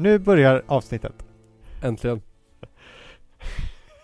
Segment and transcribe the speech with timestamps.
[0.00, 1.24] Nu börjar avsnittet.
[1.82, 2.22] Äntligen.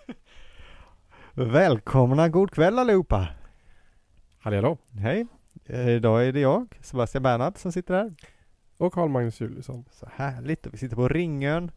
[1.33, 3.29] Välkomna, god kväll allihopa.
[4.39, 5.27] Hallå Hej.
[5.67, 8.15] Eh, Idag är det jag, Sebastian Bernhard, som sitter här.
[8.77, 9.85] Och Carl-Magnus Juliusson.
[9.91, 10.67] Så härligt.
[10.67, 11.71] Vi sitter på Ringön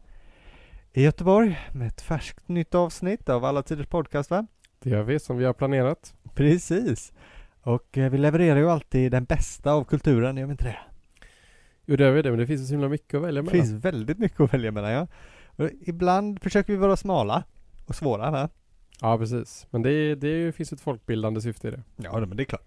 [0.94, 4.48] i Göteborg med ett färskt nytt avsnitt av Alla Tiders Podcast va?
[4.80, 6.14] Det gör vi som vi har planerat.
[6.34, 7.14] Precis.
[7.62, 10.89] Och eh, vi levererar ju alltid den bästa av kulturen, gör vi inte det?
[11.90, 13.66] Jo det vi det, men det finns så himla mycket att välja Det mellan.
[13.68, 15.08] finns väldigt mycket att välja mellan ja.
[15.56, 17.44] Och ibland försöker vi vara smala
[17.86, 18.50] och svåra va?
[19.02, 19.68] Ja precis.
[19.70, 21.84] Men det, är- det är finns ett folkbildande syfte i det.
[21.96, 22.66] Ja, men det är klart.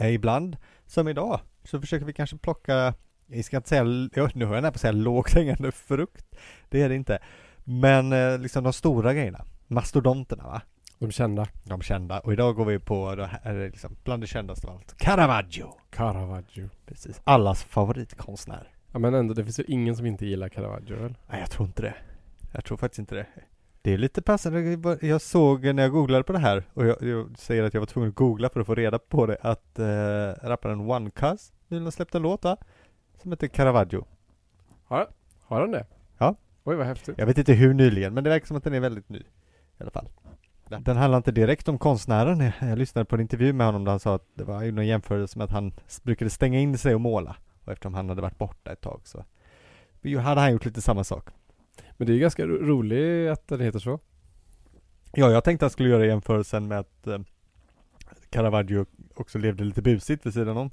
[0.00, 0.56] Eh, Ibland,
[0.86, 2.94] som idag, så försöker vi kanske plocka,
[3.26, 6.26] jag ska inte säga, ja, nu har jag nära på att säga lågt hängande frukt.
[6.68, 7.18] Det är det inte.
[7.64, 10.62] Men eh, liksom de stora grejerna, mastodonterna va?
[10.98, 11.46] De kända.
[11.64, 12.20] De kända.
[12.20, 15.74] Och idag går vi på, det här är liksom bland det kändaste av allt, Caravaggio.
[15.90, 16.68] Caravaggio.
[16.86, 17.20] Precis.
[17.24, 18.68] Allas favoritkonstnär.
[18.92, 21.14] Ja men ändå, det finns ju ingen som inte gillar Caravaggio väl?
[21.30, 21.94] Nej, jag tror inte det.
[22.52, 23.26] Jag tror faktiskt inte det.
[23.82, 24.98] Det är lite passande.
[25.06, 27.86] Jag såg när jag googlade på det här och jag, jag säger att jag var
[27.86, 31.84] tvungen att googla för att få reda på det att eh, rapparen One Cuz nyligen
[31.84, 32.56] har släppt en låt va?
[33.22, 34.04] Som heter Caravaggio.
[34.84, 35.08] Har,
[35.40, 35.86] har han det?
[36.18, 36.34] Ja.
[36.64, 37.18] Oj vad häftigt.
[37.18, 39.18] Jag vet inte hur nyligen men det verkar som att den är väldigt ny.
[39.18, 39.24] I
[39.78, 40.08] alla fall.
[40.68, 42.52] Den handlar inte direkt om konstnären.
[42.60, 45.38] Jag, lyssnade på en intervju med honom där han sa att det var någon jämförelse
[45.38, 47.36] med att han brukade stänga in sig och måla.
[47.64, 49.24] Och eftersom han hade varit borta ett tag så
[50.20, 51.28] hade han gjort lite samma sak.
[51.96, 53.98] Men det är ju ganska ro- roligt att den heter så.
[55.12, 57.18] Ja, jag tänkte att jag skulle göra jämförelsen med att eh,
[58.30, 60.70] Caravaggio också levde lite busigt vid sidan om.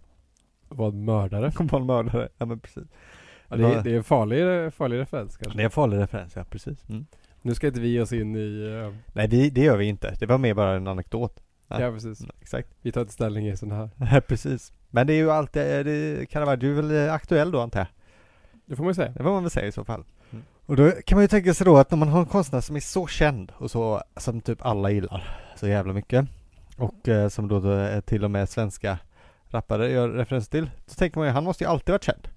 [0.69, 1.51] Vad mördare.
[1.55, 2.29] Kom på en mördare.
[2.37, 2.83] Ja, men precis.
[3.47, 5.57] Ja, det, är, det är en farlig, farlig referens kanske.
[5.57, 6.89] Det är en farlig referens, ja precis.
[6.89, 7.05] Mm.
[7.45, 8.81] Nu ska inte vi ge oss in i...
[8.85, 10.15] eh, Nej, det, det gör vi inte.
[10.19, 11.43] Det var mer bara en anekdot.
[11.67, 11.81] Ja.
[11.81, 12.19] ja precis.
[12.19, 12.69] Mm, Exakt.
[12.81, 13.89] Vi tar inte ställning i sån här.
[14.11, 14.73] Ja, precis.
[14.89, 17.87] Men det är ju alltid, eh, det, Caravaggio är väl eh, aktuell då antar jag.
[18.65, 19.11] Det får man ju säga.
[19.11, 20.03] Det får man väl säga i så fall.
[20.31, 20.43] Mm.
[20.65, 22.75] Och då kan man ju tänka sig då att när man har en konstnär som
[22.75, 26.25] är så känd och så, som typ alla gillar så jävla mycket
[26.77, 28.97] och eh, som då, då eh, till och med svenska
[29.47, 32.27] rappare gör referens till, så tänker man ju han måste ju alltid varit känd.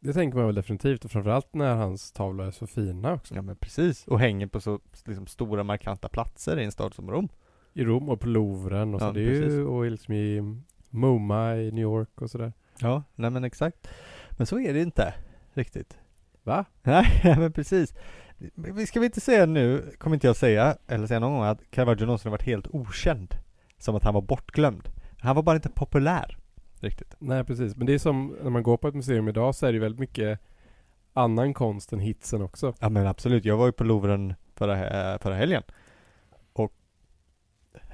[0.00, 3.34] Det tänker man väl definitivt och framförallt när hans tavlor är så fina också.
[3.34, 7.10] Ja men precis, och hänger på så liksom, stora markanta platser i en stad som
[7.10, 7.28] Rom.
[7.72, 9.06] I Rom och på Louvren och så.
[9.06, 10.56] Ja, det är ju, och liksom i
[10.90, 12.52] MoMA i New York och sådär.
[12.78, 13.88] Ja, nej men exakt.
[14.30, 15.14] Men så är det inte
[15.54, 15.98] riktigt.
[16.42, 16.64] Va?
[16.82, 17.94] Nej, men precis.
[18.54, 21.70] Vi ska vi inte säga nu, kommer inte jag säga, eller säga någon gång att
[21.70, 23.34] Caravaggio någonsin har varit helt okänd.
[23.78, 24.88] Som att han var bortglömd.
[25.20, 26.39] Han var bara inte populär.
[26.80, 27.16] Riktigt.
[27.18, 29.72] Nej precis, men det är som när man går på ett museum idag så är
[29.72, 30.40] det väldigt mycket
[31.12, 32.74] annan konst än hitsen också.
[32.80, 35.62] Ja men absolut, jag var ju på Louvren förra, förra helgen.
[36.52, 36.72] Och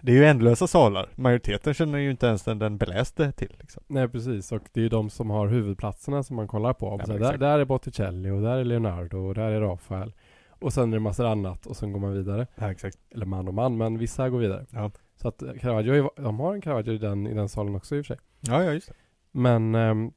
[0.03, 1.09] det är ju ändlösa salar.
[1.15, 3.83] Majoriteten känner ju inte ens den, den beläste till liksom.
[3.87, 6.97] Nej precis, och det är ju de som har huvudplatserna som man kollar på.
[7.01, 10.13] Ja, så där, där är Botticelli och där är Leonardo och där är Rafael.
[10.49, 12.47] Och sen är det massor annat och sen går man vidare.
[12.55, 12.99] Ja exakt.
[13.15, 14.67] Eller man och man, men vissa går vidare.
[14.71, 14.91] Ja.
[15.16, 18.00] Så att Caravaggio, är- de har en Caravaggio i den, i den salen också i
[18.00, 18.22] och för sig.
[18.41, 18.94] Ja, ja just det.
[19.32, 20.12] Men ehm,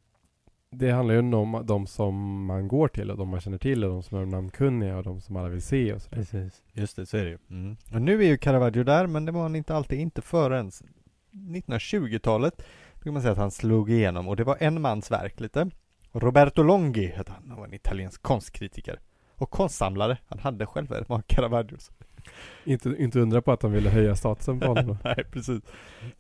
[0.72, 3.90] det handlar ju om de som man går till och de man känner till och
[3.90, 6.18] de som är namnkunniga och de som alla vill se och sådär.
[6.18, 6.64] Precis.
[6.74, 7.38] Just det, så är det ju.
[7.50, 7.78] Mm.
[7.94, 10.72] Och nu är ju Caravaggio där, men det var han inte alltid, inte förrän
[11.32, 12.62] 1920-talet.
[12.94, 15.70] Då kan man säga att han slog igenom och det var en mans verk lite.
[16.12, 19.00] Roberto Longhi hette han, han var en italiensk konstkritiker.
[19.36, 20.18] Och konstsamlare.
[20.28, 21.92] Han hade själv väldigt många Caravaggios.
[22.64, 24.98] Inte, inte undra på att de ville höja statusen på honom.
[25.04, 25.62] Nej, precis.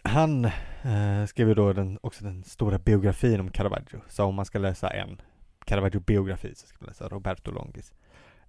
[0.01, 4.01] Han eh, skrev ju då den, också den stora biografin om Caravaggio.
[4.07, 5.21] Så om man ska läsa en
[5.65, 7.93] Caravaggio-biografi så ska man läsa Roberto Longis.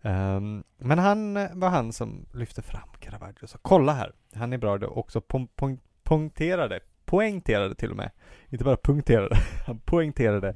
[0.03, 3.47] Um, men han var han som lyfte fram Caravaggio.
[3.47, 8.11] Så kolla här, han är bra det också pom- pom- punkterade, poängterade till och med.
[8.49, 9.37] Inte bara punkterade,
[9.67, 10.55] han poängterade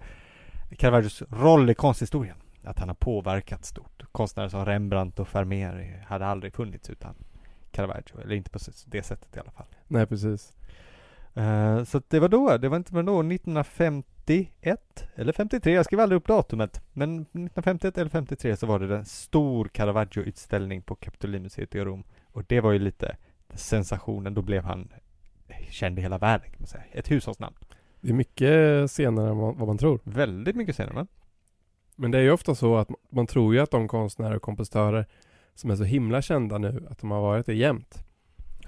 [0.79, 2.37] Caravaggios roll i konsthistorien.
[2.65, 4.03] Att han har påverkat stort.
[4.13, 7.15] Konstnärer som Rembrandt och Vermeer hade aldrig funnits utan
[7.71, 9.67] Caravaggio, eller inte på det sättet i alla fall.
[9.89, 10.53] Nej precis.
[11.35, 16.01] Eh, så det var då, det var inte men då 1951 eller 53, jag skrev
[16.01, 16.83] aldrig upp datumet.
[16.93, 22.05] Men 1951 eller 53 så var det en stor Caravaggio-utställning på Kapitolimuseet i Rom.
[22.33, 23.17] Och det var ju lite
[23.55, 24.89] sensationen, då blev han
[25.71, 26.85] känd i hela världen kan man säga.
[26.93, 27.57] Ett hushållsnamn.
[28.01, 30.01] Det är mycket senare än vad man tror.
[30.05, 31.07] Väldigt mycket senare?
[31.96, 35.06] Men det är ju ofta så att man tror ju att de konstnärer och kompositörer
[35.55, 38.05] som är så himla kända nu, att de har varit det jämt.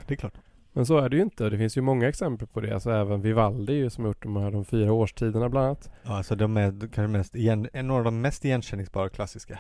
[0.07, 0.35] Det är klart.
[0.73, 1.51] Men så är det ju inte.
[1.51, 2.75] Det finns ju många exempel på det.
[2.75, 5.91] Alltså även Vivaldi som har gjort de här de fyra årstiderna bland annat.
[6.03, 9.59] Ja, alltså de är kanske mest igen, några av de mest igenkänningsbara klassiska.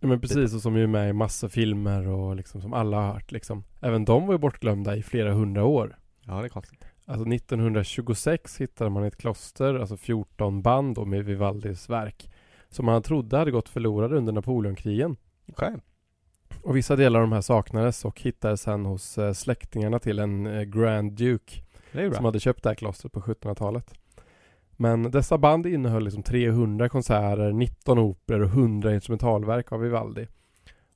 [0.00, 2.96] Ja men precis, och som ju är med i massa filmer och liksom som alla
[2.96, 3.64] har hört liksom.
[3.80, 5.98] Även de var ju bortglömda i flera hundra år.
[6.26, 6.84] Ja, det är konstigt.
[7.06, 12.30] Alltså 1926 hittade man ett kloster, alltså 14 band då med Vivaldis verk.
[12.72, 15.16] Som han trodde hade gått förlorade under Napoleonkrigen.
[15.48, 15.74] Okej.
[16.62, 20.46] Och vissa delar av de här saknades och hittades sen hos eh, släktingarna till en
[20.46, 21.62] eh, Grand Duke
[22.14, 23.94] som hade köpt det här klostret på 1700-talet.
[24.76, 30.26] Men dessa band innehöll liksom 300 konserter, 19 operor och 100 instrumentalverk av Vivaldi.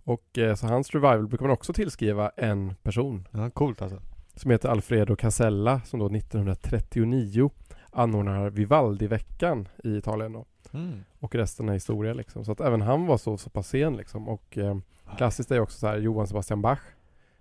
[0.04, 4.02] Och eh, så hans revival brukar man också tillskriva en person Ja, coolt alltså.
[4.34, 7.50] som heter Alfredo Casella som då 1939
[7.90, 10.46] anordnar Vivaldi-veckan i Italien då.
[10.74, 11.04] Mm.
[11.20, 12.44] Och resten är historia liksom.
[12.44, 14.28] Så att även han var så, så pass sen liksom.
[14.28, 14.76] Och eh,
[15.16, 16.80] klassiskt är också så här Johann Sebastian Bach.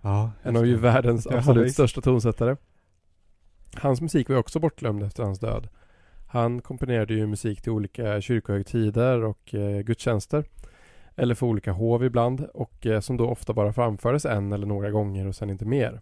[0.00, 1.74] Ja, En av ju världens Ja, absolut visst.
[1.74, 2.56] största tonsättare.
[3.74, 5.68] Hans musik var också bortglömd efter hans död.
[6.26, 10.44] Han komponerade ju musik till olika kyrkohögtider och eh, gudstjänster.
[11.16, 14.90] Eller för olika hov ibland och eh, som då ofta bara framfördes en eller några
[14.90, 16.00] gånger och sen inte mer.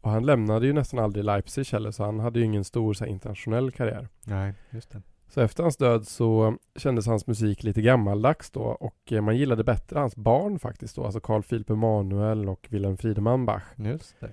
[0.00, 3.04] Och han lämnade ju nästan aldrig Leipzig heller så han hade ju ingen stor så
[3.04, 4.08] här, internationell karriär.
[4.24, 5.02] Nej, just det.
[5.30, 9.64] Så efter hans död så kändes hans musik lite gammaldags då och eh, man gillade
[9.64, 13.62] bättre hans barn faktiskt då, alltså Carl Philip Emanuel och Wilhelm Friedemann Bach.
[13.76, 14.30] Just det.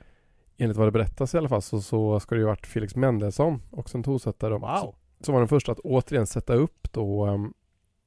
[0.57, 3.61] Enligt vad det berättas i alla fall så, så ska det ju varit Felix Mendelssohn,
[3.71, 4.95] också en tonsättare, Wow.
[5.21, 7.53] som var den första att återigen sätta upp då, ehm,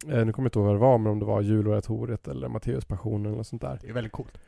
[0.09, 2.49] eh, nu kommer jag inte ihåg vad det var, men om det var juloratoriet eller
[2.49, 3.79] Matteuspassionen eller något sånt där.
[3.83, 4.39] Det är väldigt coolt.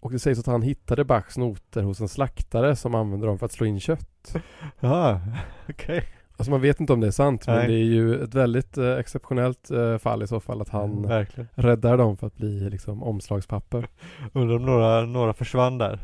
[0.00, 3.46] Och det sägs att han hittade Bachs noter hos en slaktare som använde dem för
[3.46, 4.34] att slå in kött.
[4.80, 5.20] Ja,
[5.68, 6.04] okej.
[6.38, 7.66] Alltså man vet inte om det är sant, men Nej.
[7.68, 11.48] det är ju ett väldigt eh, exceptionellt eh, fall i så fall att han Verkligen.
[11.54, 13.88] räddar dem för att bli liksom omslagspapper.
[14.32, 15.98] Undrar om några, några försvann där.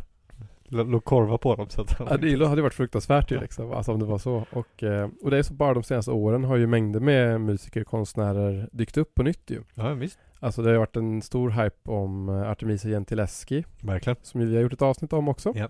[0.73, 3.93] L- Låg korvar på dem så att Ja, det hade varit fruktansvärt ju liksom, alltså
[3.93, 4.47] om det var så.
[4.53, 7.85] Och, eh, och det är så bara de senaste åren har ju mängder med musiker,
[7.85, 9.63] konstnärer dykt upp på nytt ju.
[9.75, 10.19] Ja, visst.
[10.41, 14.17] Alltså det har varit en stor hype om eh, Artemisia Gentileschi, Verkligen.
[14.23, 15.53] som vi har gjort ett avsnitt om också.
[15.57, 15.69] Ja.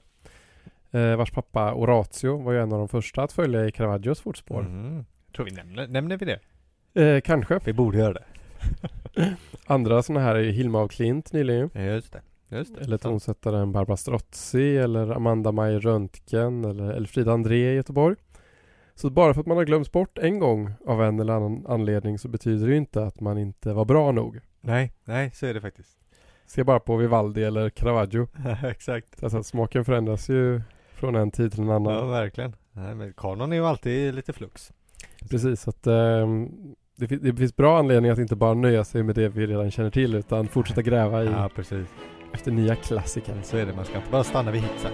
[0.94, 4.60] Eh, vars pappa Orazio var ju en av de första att följa i Caravaggios fotspår.
[4.60, 5.04] Mm.
[5.36, 6.40] Tror vi nämner, nämner vi det?
[7.02, 7.60] Eh, kanske.
[7.64, 8.24] Vi borde göra det.
[9.66, 11.82] Andra sådana här är ju Hilma af Klint nyligen ju.
[11.82, 12.20] Just det.
[12.48, 12.80] Just det.
[12.80, 18.16] Eller tonsättaren Barbara Strozzi eller Amanda Maj Röntgen eller Elfrida André i Göteborg.
[18.94, 22.18] Så bara för att man har glömts bort en gång av en eller annan anledning
[22.18, 24.40] så betyder det ju inte att man inte var bra nog.
[24.60, 25.98] Nej, nej, så är det faktiskt.
[26.46, 28.28] Se bara på Vivaldi eller Caravaggio.
[28.64, 29.24] Exakt.
[29.24, 30.62] Alltså smaken förändras ju
[30.94, 31.94] från en tid till en annan.
[31.94, 32.56] Ja, verkligen.
[32.72, 34.72] Nej, men kanon är ju alltid lite flux.
[35.30, 36.48] Precis, så att ehm,
[36.96, 39.70] det, fin- det finns bra anledning att inte bara nöja sig med det vi redan
[39.70, 41.86] känner till utan fortsätta gräva i Ja, precis.
[42.32, 43.34] efter nya klassiker.
[43.42, 43.72] Så är det.
[43.76, 44.92] Man ska inte bara stanna vid hitsen.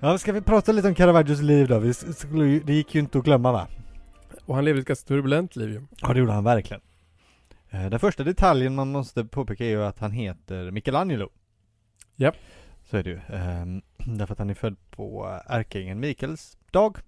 [0.00, 1.78] Ja, ska vi prata lite om Caravaggios liv då?
[1.78, 3.66] Vi skulle, ju- det gick ju inte att glömma va?
[4.46, 5.82] Och han levde ett ganska turbulent liv ju.
[6.02, 6.80] Ja, det gjorde han verkligen.
[7.70, 11.28] Eh, Den första detaljen man måste påpeka är ju att han heter Michelangelo.
[12.16, 12.34] Japp.
[12.90, 13.20] Så är det ju.
[13.28, 16.98] Ehm, Därför att han är född på ärkeängeln Mikaels dag.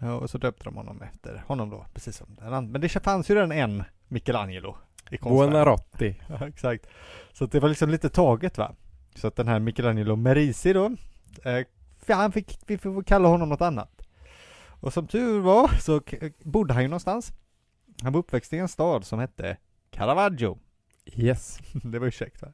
[0.00, 2.72] Eh, Och så döpte de honom efter honom då, precis som den andra.
[2.72, 4.76] Men det fanns ju redan en Michelangelo
[5.10, 5.50] i konstvärlden.
[5.52, 6.14] Buonarroti.
[6.28, 6.86] Ja, exakt.
[7.32, 8.74] Så det var liksom lite taget va.
[9.14, 10.86] Så att den här Michelangelo Merisi då,
[11.44, 11.64] eh, ja,
[12.12, 14.02] han fick, vi får kalla honom något annat.
[14.80, 16.00] Och som tur var så
[16.42, 17.32] bodde han ju någonstans.
[18.02, 19.56] Han var uppväxt i en stad som hette
[19.90, 20.58] Caravaggio.
[21.06, 21.58] Yes.
[21.72, 22.48] det var ju käckt va.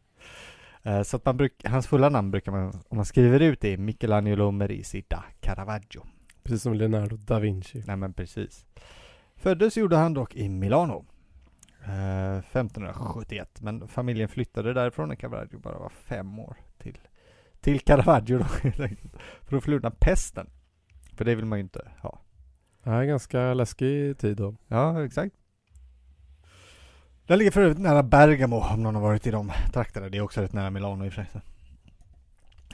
[0.82, 3.76] Eh, så att man bruk, hans fulla namn brukar man, om man skriver ut det,
[3.76, 6.06] Michelangelo Merisi da Caravaggio.
[6.42, 7.82] Precis som Leonardo da Vinci.
[7.86, 8.66] Nej men precis.
[9.36, 11.04] Föddes gjorde han dock i Milano.
[11.84, 13.60] Eh, 1571.
[13.60, 16.98] Men familjen flyttade därifrån när Caravaggio bara var fem år till,
[17.60, 18.44] till Caravaggio då.
[19.48, 20.50] För att fly undan pesten.
[21.16, 22.20] För det vill man ju inte ha.
[22.84, 24.56] Det här är ganska läskig tid då.
[24.68, 25.34] Ja, exakt.
[27.26, 30.08] Den ligger för övrigt nära Bergamo om någon har varit i de trakterna.
[30.08, 31.40] Det är också rätt nära Milano i och för sig.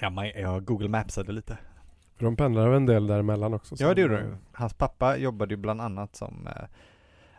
[0.00, 1.58] Ja, jag Google Mapsade lite.
[2.16, 3.74] För de pendlar en del däremellan också.
[3.78, 4.36] Ja, det gjorde de.
[4.52, 6.64] Hans pappa jobbade ju bland annat som eh,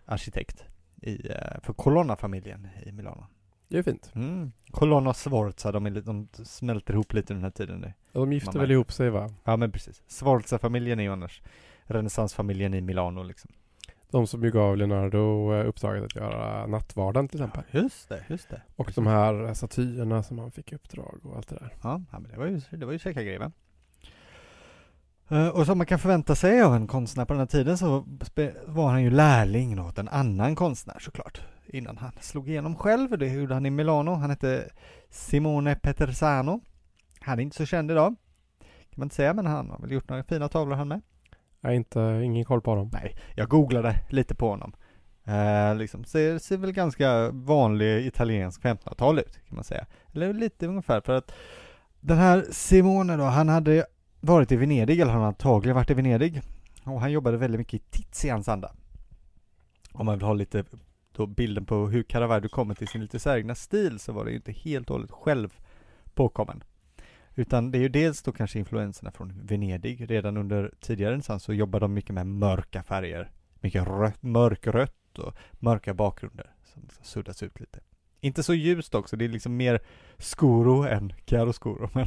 [0.06, 0.66] arkitekt
[1.02, 3.28] i, eh, för Colonna-familjen i Milano.
[3.68, 4.12] Det är fint.
[4.16, 4.52] Mm.
[4.72, 7.94] Colonna Sforza, de, är, de smälter ihop lite den här tiden nu.
[8.12, 8.60] Ja, de gifte Mamma.
[8.62, 9.30] väl ihop sig va?
[9.44, 10.04] Ja men precis.
[10.08, 11.42] Sforza-familjen är ju annars
[11.84, 13.52] renässansfamiljen i Milano liksom.
[14.12, 17.64] De som ju gav Leonardo eh, uppdraget att göra Nattvarden till exempel.
[17.72, 18.62] just det, just det.
[18.76, 21.74] Och de här statyerna som han fick i uppdrag och allt det där.
[21.84, 23.52] Ja, ja men det var ju, det var ju käcka grejer va?
[25.30, 28.00] Eh, Och som man kan förvänta sig av en konstnär på den här tiden så
[28.20, 31.42] spe- var han ju lärling åt en annan konstnär såklart.
[31.70, 34.12] Innan han slog igenom själv, det gjorde han i Milano.
[34.12, 34.70] Han hette
[35.10, 36.62] Simone Petersano.
[37.20, 38.16] Han är inte så känd idag.
[38.60, 41.02] Kan man inte säga, men han har väl gjort några fina tavlor han med.
[41.62, 42.90] Jag har inte, ingen koll på dem.
[42.94, 44.74] Nej, jag googlade lite på honom.
[45.28, 49.86] Eh, liksom ser, ser väl ganska vanlig italiensk 1500-tal ut kan man säga.
[50.14, 51.32] Eller lite ungefär för att
[52.00, 53.86] den här Simone då, han hade
[54.20, 56.42] varit i Venedig, eller han hade antagligen varit i Venedig.
[56.84, 58.72] Och han jobbade väldigt mycket i Tizians anda.
[59.92, 60.64] Om man vill ha lite
[61.18, 64.38] då bilden på hur Caravaggio kommer till sin lite säregna stil så var det ju
[64.38, 65.54] inte helt och hållet själv
[66.14, 66.64] påkommen.
[67.36, 70.12] Utan det är ju dels då kanske influenserna från Venedig.
[70.12, 73.32] Redan under tidigare renässans så jobbade de mycket med mörka färger.
[73.60, 77.80] Mycket rött, mörkrött och mörka bakgrunder som liksom suddas ut lite.
[78.22, 79.80] Inte så ljust också, det är liksom mer
[80.18, 81.90] skoro än chiaroscuro.
[81.94, 82.06] Men...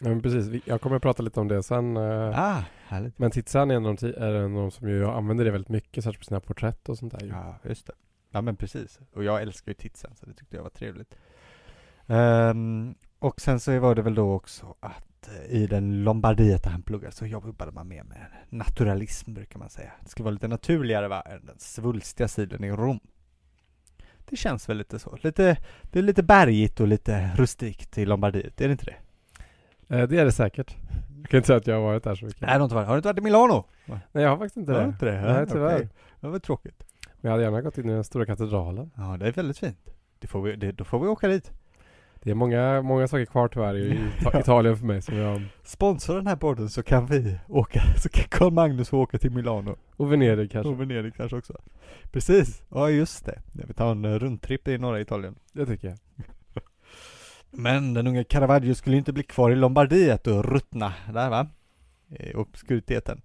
[0.00, 1.96] Ja, men precis, jag kommer att prata lite om det sen.
[1.96, 3.18] eh, Ah, härligt.
[3.18, 5.68] Men Tizian är en av de, är en av de som ju använder det väldigt
[5.68, 7.26] mycket, särskilt på sina porträtt och sånt där.
[7.32, 7.92] Ja, just det.
[8.30, 9.00] Ja men precis.
[9.12, 11.14] Och jag älskar ju Tizian så det tyckte jag var trevligt.
[12.06, 16.70] Ehm, och sen så var det väl då också att eh, i den Lombardiet där
[16.70, 19.92] han pluggade så jobbade man mer med naturalism brukar man säga.
[20.02, 23.00] Det skulle vara lite naturligare va, än den svulstiga stilen i Rom.
[24.30, 25.18] Det känns väl lite så.
[25.22, 28.96] Lite, det är lite bergigt och lite rustikt i Lombardiet, är det inte det?
[29.96, 30.76] Eh, Det är det säkert.
[31.22, 32.40] Jag kan inte säga att jag har varit där så mycket.
[32.40, 32.86] Nej, har inte varit.
[32.86, 33.64] Har du inte varit i Milano?
[33.86, 34.84] Nej, jag har faktiskt inte Har det.
[34.86, 35.32] du inte det?
[35.32, 35.76] Nej, tyvärr.
[35.76, 35.88] Okej.
[36.20, 36.84] Det var tråkigt.
[37.20, 38.90] Men jag hade gärna gått in i den stora katedralen.
[38.96, 39.78] Ja, det är väldigt fint.
[40.18, 41.52] Det får vi, det, då får vi åka dit.
[42.22, 45.42] Det är många, många saker kvar tyvärr i Ita- Italien för mig som jag...
[45.62, 49.30] Sponsra den här podden så kan vi åka, så kan Carl Magnus få åka till
[49.30, 49.76] Milano.
[49.96, 50.68] Och Venedig kanske.
[50.72, 51.54] Och Venedig kanske också.
[52.12, 53.42] Precis, ja just det.
[53.52, 55.34] Vi tar en eh, rundtripp i norra Italien.
[55.52, 55.98] Det tycker jag.
[57.50, 61.46] Men den unga Caravaggio skulle inte bli kvar i Lombardiet och ruttna där va?
[62.08, 63.20] I obskuriteten.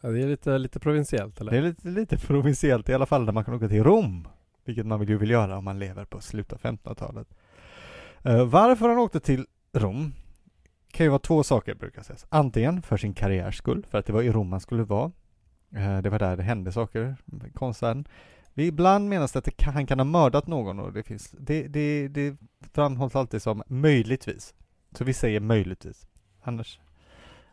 [0.00, 1.52] Ja, det är lite, lite provinsiellt eller?
[1.52, 4.28] Det är lite, lite provinsiellt i alla fall när man kan åka till Rom.
[4.64, 7.28] Vilket man vill ju vill göra om man lever på slutet av 1500-talet.
[8.26, 10.12] Uh, eh, varför han åkte till Rom
[10.92, 12.26] kan ju vara två saker brukar sägas.
[12.28, 15.12] Antingen för sin karriärs skull, för att det var i Rom han skulle vara.
[15.74, 17.16] Eh, det var där det hände saker,
[17.54, 18.08] konstnären.
[18.54, 22.08] ibland menas det att det han kan ha mördat någon och det finns, det, det,
[22.08, 22.36] det
[22.72, 24.54] framhålls alltid som möjligtvis.
[24.92, 26.06] Så vi säger möjligtvis.
[26.42, 26.80] Annars.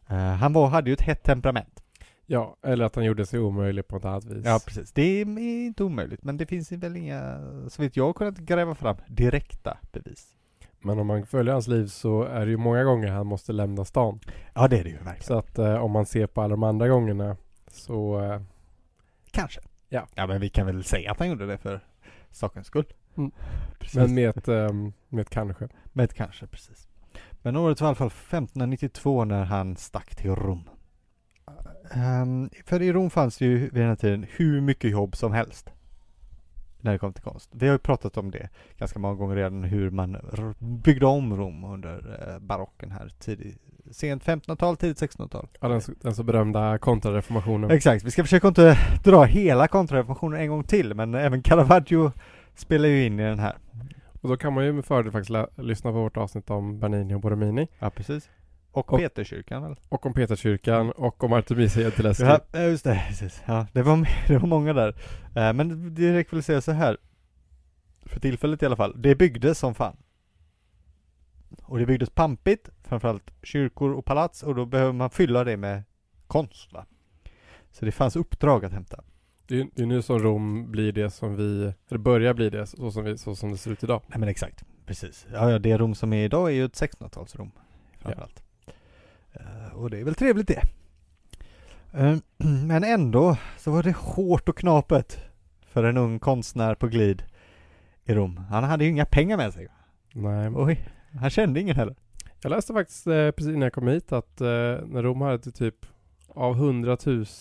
[0.08, 1.85] Eh, han var, hade ju ett hett temperament.
[2.26, 4.46] Ja, eller att han gjorde sig omöjlig på något annat vis.
[4.46, 4.92] Ja, precis.
[4.92, 7.40] Det är inte omöjligt, men det finns väl inga,
[7.70, 10.36] så vitt jag har kunnat gräva fram, direkta bevis.
[10.80, 13.86] Men om man följer hans liv så är det ju många gånger han måste lämna
[13.86, 14.20] stan.
[14.54, 15.24] Ja, det är det ju verkligen.
[15.24, 18.24] Så att eh, om man ser på alla de andra gångerna så...
[18.24, 18.42] Eh,
[19.32, 19.62] Kanske.
[19.90, 20.08] Ja.
[20.16, 21.80] Ja, men vi kan väl säga att han gjorde det för
[22.32, 22.86] sakens skull.
[23.18, 23.32] Mm.
[23.96, 24.74] Men med ett, eh,
[25.10, 25.68] med ett kanske.
[25.94, 26.88] Med ett kanske, precis.
[27.42, 30.70] Men året var i alla fall 1592 när han stack till Rom.
[31.92, 35.34] Ehm, för i Rom fanns det ju vid den här tiden hur mycket jobb som
[35.34, 35.70] helst.
[36.82, 37.50] När det kom till konst.
[37.54, 40.18] Vi har ju pratat om det ganska många gånger redan, hur man
[40.60, 43.58] byggde om Rom under eh, barocken här tidigt,
[43.92, 45.48] sent 1500-tal, tidigt 1600-tal.
[45.62, 47.72] Ja, den, så- den så berömda kontrareformationen.
[47.72, 52.12] Exakt, vi ska försöka inte dra hela kontrareformationen en gång till, men även Caravaggio
[52.56, 53.58] spelar ju in i den här.
[54.22, 57.20] Och då kan man ju med fördel faktiskt lyssna på vårt avsnitt om Bernini och
[57.22, 57.68] Borromini.
[57.80, 58.30] Ja, precis.
[58.76, 59.76] Och, Och- Peterskyrkan väl?
[59.90, 62.24] Och om Peterskyrkan och om Artemisia Gentileschi.
[62.24, 63.42] Ja, ja, just det, precis.
[63.46, 64.96] Ja, det var, det var många där.
[65.36, 65.96] Eh, men
[66.32, 66.98] väl att säga så här.
[68.06, 69.02] För tillfället i alla fall.
[69.02, 69.98] Det byggdes som fan.
[71.64, 75.84] Och det byggdes pampigt, framförallt kyrkor och palats, och då behöver man fylla det med
[76.28, 76.86] konst va.
[77.72, 79.04] Så det fanns uppdrag att hämta.
[79.48, 82.68] Det är det är nu som Rom blir det som vi, eller börjar bli det
[82.68, 84.02] så som, vi, så som det ser ut idag.
[84.08, 85.28] Nej men exakt, precis.
[85.34, 87.52] Ja, ja det Rom som är idag är ju ett 1600-talsrom.
[88.00, 88.40] Framförallt.
[88.40, 88.45] Eh,
[89.74, 90.62] och det är väl trevligt det.
[91.94, 92.18] Eh,
[92.68, 95.20] men ändå så var det hårt och knapet
[95.66, 97.24] för en ung konstnär på glid
[98.06, 98.38] i Rom.
[98.38, 99.68] Han hade ju inga pengar med sig.
[100.14, 100.52] Nej.
[100.56, 100.90] Oj,
[101.20, 101.96] han kände ingen heller.
[102.42, 104.48] Jag läste faktiskt eh, precis innan jag kom hit att eh,
[104.86, 105.86] när Rom hade typ
[106.28, 106.98] av 100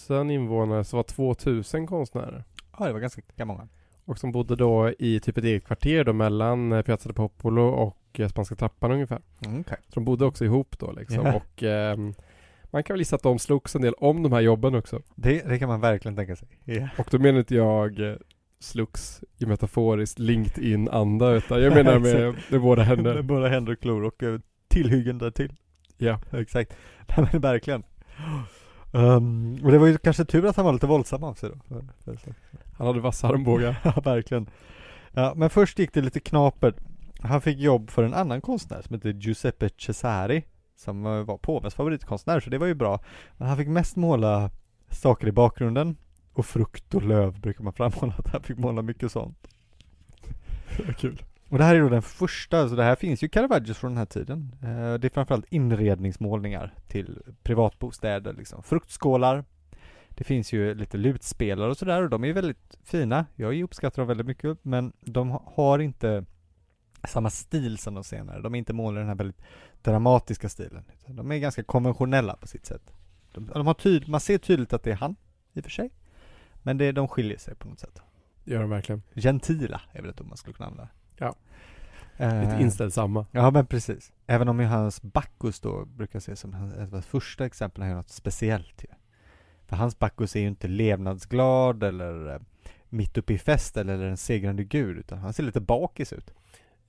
[0.09, 2.45] 000 invånare så var 2000 konstnärer.
[2.79, 3.69] Ja, det var ganska många.
[4.05, 7.63] Och som bodde då i typ ett eget kvarter då mellan eh, Piazza del Popolo
[7.63, 9.23] och eh, Spanska trappan ungefär.
[9.47, 9.79] Mm, okej.
[9.89, 11.27] Så de bodde också ihop då liksom.
[11.27, 11.35] Ja.
[11.35, 12.15] Och ehm,
[12.71, 15.03] man kan väl gissa att de slogs en del om de här jobben också.
[15.15, 16.49] Det, det kan man verkligen tänka sig.
[16.65, 16.89] Ja.
[16.99, 18.17] Och då menar inte jag eh,
[18.59, 23.15] slogs i metaforiskt LinkedIn-anda utan jag menar med, med båda händer.
[23.15, 25.53] Med båda händer och klor och eh, tillhyggen där till.
[25.97, 26.21] Ja.
[26.33, 26.77] Exakt.
[27.17, 27.83] Nej men verkligen.
[28.93, 31.81] Ehm, och det var ju kanske tur att han var lite våldsam av sig då.
[32.77, 33.77] Han hade vassa armbågar.
[33.85, 34.47] Ja, verkligen.
[35.13, 36.75] Ja, men först gick det lite knapert.
[37.25, 40.45] Han fick jobb för en annan konstnär som heter Giuseppe Cesari.
[40.77, 43.01] Som var påvens favoritkonstnär, så det var ju bra.
[43.37, 44.51] Men han fick mest måla
[44.91, 45.97] saker i bakgrunden.
[46.33, 49.49] Och frukt och löv brukar man framhålla att han fick måla mycket sånt.
[50.99, 51.23] Kul.
[51.49, 53.99] Och det här är då den första, så det här finns ju Caravaggios från den
[53.99, 54.55] här tiden.
[54.63, 58.63] Eh, Det är framförallt inredningsmålningar till privatbostäder, liksom.
[58.63, 59.45] Fruktskålar,
[60.09, 63.27] Det finns ju lite lutspelare och sådär och de är väldigt fina.
[63.35, 66.25] Jag uppskattar dem väldigt mycket men de ha- har inte
[67.09, 68.41] samma stil som de senare.
[68.43, 69.43] De är inte målade i den här väldigt
[69.83, 70.85] dramatiska stilen.
[71.07, 72.93] De är ganska konventionella på sitt sätt.
[73.33, 75.17] De, de har tyd, man ser tydligt att det är han
[75.53, 75.91] i och för sig.
[76.63, 78.01] Men det, de skiljer sig på något sätt.
[78.45, 79.03] Gör de verkligen.
[79.15, 80.89] Gentila är väl ett ord man skulle kunna använda.
[81.17, 81.35] Ja.
[82.17, 83.27] Eh, Lite inställsamma.
[83.31, 84.13] Ja men precis.
[84.27, 87.83] Även om ju hans Bacchus då brukar ses som hans, ett av de första exemplen
[87.83, 88.89] han gör något speciellt ju.
[89.67, 92.41] För hans Bacchus är ju inte levnadsglad eller eh,
[92.89, 96.35] mitt uppe i fest eller en segrande gud utan han ser lite bakis ut.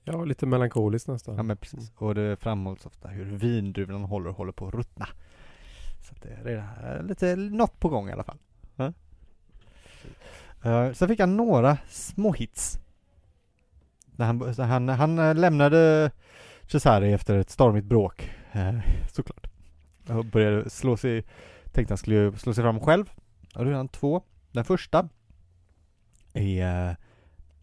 [0.08, 1.36] Ja, lite melankoliskt nästan.
[1.36, 1.92] Ja men precis.
[1.96, 5.08] Och det framhålls ofta hur vindruvorna han håller håller på att ruttna.
[6.02, 8.38] Så att det är redan lite något på gång i alla fall.
[8.76, 8.92] Ja.
[10.66, 12.78] Uh, sen fick han några små hits.
[14.06, 16.10] När han, han, han lämnade
[16.66, 18.78] Cesare efter ett stormigt bråk, eh,
[19.12, 19.46] såklart.
[20.08, 21.24] Och började slå sig,
[21.72, 23.10] tänkte han skulle slå sig fram själv.
[23.54, 24.22] Och då gjorde han två.
[24.52, 25.08] Den första
[26.32, 26.96] är uh,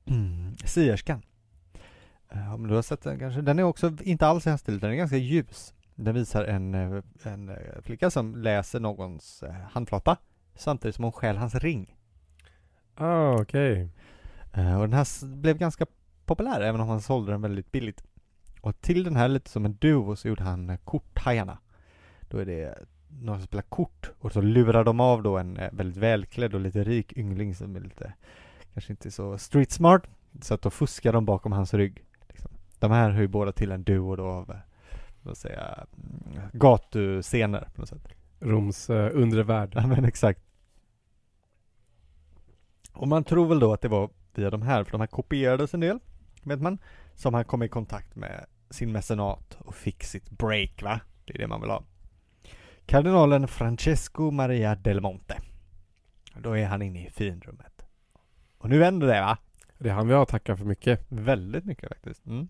[0.05, 1.21] mm, Sierskan.
[2.35, 3.41] Uh, om du har sett den kanske.
[3.41, 5.73] Den är också inte alls stil, den är ganska ljus.
[5.95, 10.17] Den visar en, eh, en eh, flicka som läser någons eh, handflata
[10.55, 11.95] samtidigt som hon stjäl hans ring.
[12.95, 13.89] Ah, okej.
[14.53, 15.85] Eh, och den här blev ganska
[16.25, 18.03] populär även om han sålde den väldigt billigt.
[18.61, 21.57] Och till den här lite som en duo så gjorde han Korthajarna.
[22.21, 25.97] Då är det några som spelar kort och så lurar de av då en väldigt
[25.97, 28.13] välklädd och lite rik yngling som är lite
[28.73, 30.03] kanske inte så street smart.
[30.41, 32.03] Så att då fuskar de bakom hans rygg.
[32.83, 34.55] De här hör ju båda till en duo då av
[35.21, 38.07] vad säga, mm, gatuscener på något sätt.
[38.39, 39.71] Roms uh, undre värld.
[39.75, 40.41] Ja men exakt.
[42.93, 45.73] Och man tror väl då att det var via de här, för de här kopierades
[45.73, 45.99] en del,
[46.41, 46.77] vet man,
[47.15, 50.99] som han kom i kontakt med sin mecenat och fick sitt break va?
[51.25, 51.83] Det är det man vill ha.
[52.85, 55.41] Kardinalen Francesco Maria del Monte.
[56.35, 57.85] Då är han inne i finrummet.
[58.57, 59.37] Och nu vänder det va?
[59.77, 61.05] Det är han vi har att tacka för mycket.
[61.09, 62.25] Väldigt mycket faktiskt.
[62.25, 62.49] Mm.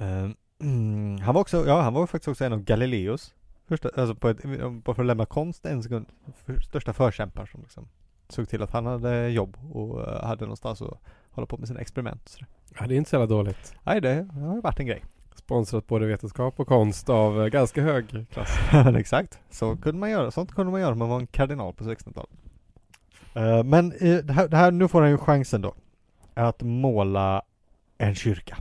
[0.00, 3.34] Ehm, mm, han var också, ja han var faktiskt också en av Galileos
[3.68, 4.38] första, alltså på ett,
[4.84, 6.06] bara för att lämna konst en sekund,
[6.44, 7.88] för, största förkämpar som liksom
[8.28, 10.98] såg till att han hade jobb och eh, hade någonstans att
[11.30, 12.36] hålla på med sina experiment.
[12.78, 13.74] Ja, det är inte så jävla dåligt.
[13.82, 15.04] Nej det har ju varit en grej.
[15.34, 18.58] Sponsrat både vetenskap och konst av eh, ganska hög klass.
[18.96, 21.84] Exakt, så kunde man göra, sånt kunde man göra om man var en kardinal på
[21.84, 22.30] 1600-talet.
[23.34, 25.74] Eh, men eh, det här, det här, nu får han ju chansen då
[26.34, 27.42] att måla
[27.98, 28.56] en kyrka.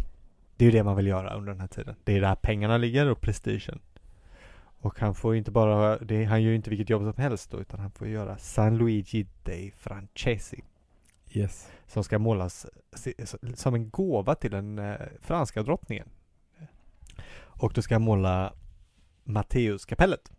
[0.60, 1.96] Det är ju det man vill göra under den här tiden.
[2.04, 3.80] Det är där pengarna ligger och prestigen.
[4.82, 7.60] Och han får inte bara, det, han gör ju inte vilket jobb som helst då,
[7.60, 10.64] utan han får göra San Luigi dei Francesi.
[11.32, 11.72] Yes.
[11.88, 12.66] Som ska målas
[13.56, 16.08] som en gåva till den eh, franska drottningen.
[17.36, 18.54] Och då ska han måla
[19.24, 20.32] Matteuskapellet.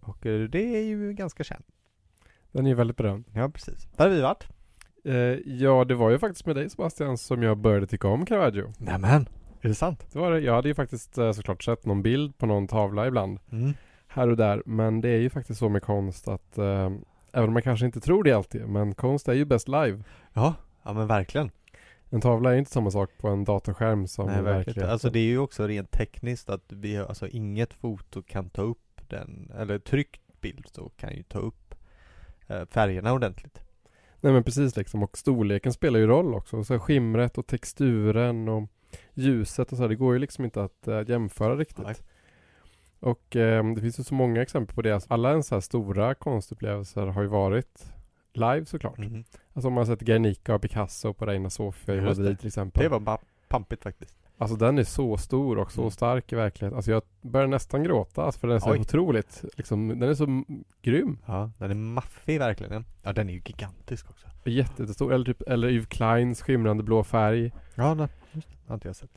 [0.00, 1.66] Och eh, det är ju ganska känt.
[2.52, 3.24] Den är ju väldigt berömd.
[3.32, 3.88] Ja, precis.
[3.96, 4.48] Där har vi varit.
[5.04, 5.14] Eh,
[5.46, 8.72] ja, det var ju faktiskt med dig Sebastian som jag började tycka om Caravaggio.
[8.78, 9.28] Nämen,
[9.60, 10.06] är det sant?
[10.12, 10.40] Det var det.
[10.40, 13.38] Jag hade ju faktiskt eh, såklart sett någon bild på någon tavla ibland.
[13.52, 13.72] Mm.
[14.08, 14.62] Här och där.
[14.66, 16.90] Men det är ju faktiskt så med konst att eh,
[17.36, 18.68] Även om man kanske inte tror det alltid.
[18.68, 20.02] Men konst är ju bäst live.
[20.32, 21.50] Ja, ja men verkligen.
[22.10, 24.88] En tavla är inte samma sak på en datorskärm som Nej, verkligen.
[24.90, 28.62] Alltså det är ju också rent tekniskt att vi, har- alltså inget foto kan ta
[28.62, 31.74] upp den, eller tryckt bild så kan ju ta upp
[32.46, 33.60] eh, färgerna ordentligt.
[34.24, 35.02] Nej men precis liksom.
[35.02, 36.64] Och storleken spelar ju roll också.
[36.64, 38.68] Så skimret och texturen och
[39.14, 39.82] ljuset och så.
[39.82, 41.84] här, Det går ju liksom inte att eh, jämföra riktigt.
[41.84, 41.94] Nej.
[43.00, 44.92] Och eh, det finns ju så många exempel på det.
[44.92, 47.92] Alltså, alla ens så här stora konstupplevelser har ju varit
[48.32, 48.98] live såklart.
[48.98, 49.24] Mhm.
[49.52, 52.82] Alltså om man har sett Guernica och Picasso på Reina Sofia i Madrid till exempel.
[52.82, 54.16] Det var bara pampigt faktiskt.
[54.38, 55.90] Alltså den är så stor och så Mm.
[55.90, 56.76] stark i verkligheten.
[56.76, 58.80] Alltså jag börjar nästan gråta alltså, för den är så Oj.
[58.80, 60.44] otroligt, liksom, den är så
[60.82, 61.18] grym.
[61.26, 62.84] Ja, den är maffig verkligen.
[63.02, 64.26] Ja, den är ju gigantisk också.
[64.44, 65.12] Jättestor.
[65.12, 67.52] Eller typ, eller Yves Kleins skimrande blå färg.
[67.74, 68.54] Ja, just det.
[68.66, 69.10] har inte jag sett.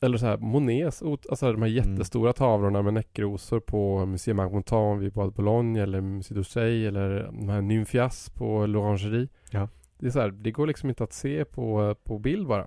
[0.00, 1.90] Eller så här Monets, alltså de här Mm.
[1.92, 7.24] jättestora tavlorna med näckrosor på Museum Marmottan vid Bois de Boulogne eller Musée d'Orsay eller
[7.32, 9.28] de här Nymphias på L'Orangerie.
[9.50, 9.68] Ja.
[9.98, 12.66] Det är så här, det går liksom inte att se på, på bild bara.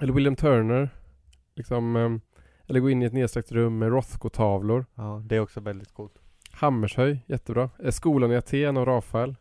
[0.00, 0.90] Eller William Turner.
[1.56, 2.20] Liksom, ehm,
[2.66, 4.86] eller gå in i ett nedsträckt rum med Rothko-tavlor.
[4.94, 6.14] Ja, det är också väldigt coolt.
[6.52, 7.70] Hammershöj, jättebra.
[7.84, 9.36] Eh, Skolan i Aten och Rafael.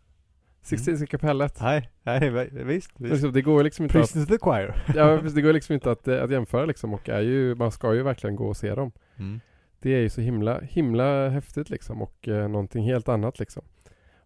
[0.61, 1.57] Sixtinska kapellet.
[1.61, 2.91] Nej, nej, vi- visst.
[2.97, 3.11] visst.
[3.13, 4.83] Liksom, det går liksom inte att, Preach to the choir.
[4.95, 7.93] ja, det går liksom inte att, eh, att jämföra liksom och är ju, man ska
[7.93, 8.91] ju verkligen gå och se dem.
[9.17, 9.39] Mm.
[9.79, 13.63] Det är ju så himla, himla häftigt liksom och eh, någonting helt annat liksom.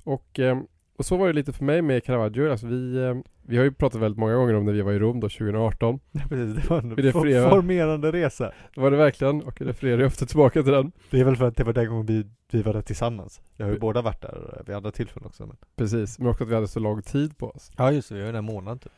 [0.04, 0.60] Och, eh,
[1.04, 2.52] och så var det lite för mig med Caravaggio.
[2.52, 5.00] Alltså vi, eh, vi har ju pratat väldigt många gånger om när vi var i
[5.00, 6.00] Rom då 2018.
[6.12, 8.52] Ja, precis, det var en refererar- formerande resa.
[8.76, 10.92] Det var det verkligen och jag refererar ju ofta tillbaka till den.
[11.10, 13.42] Det är väl för att det var den gången vi, vi var där tillsammans.
[13.58, 15.46] Vi har ju båda varit där vid andra tillfällen också.
[15.46, 15.58] Men...
[15.76, 17.72] Precis, men också att vi hade så lång tid på oss.
[17.78, 18.92] Ja just det, vi har ju en månad typ.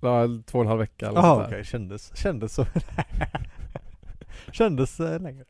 [0.00, 1.64] Ja, två och en halv vecka eller Ja okej, där.
[1.64, 2.66] kändes, kändes så.
[4.52, 5.44] kändes eh, längre.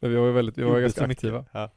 [0.00, 1.44] Men vi var ju väldigt, vi var Gjorde ganska aktiva.
[1.52, 1.70] Ja.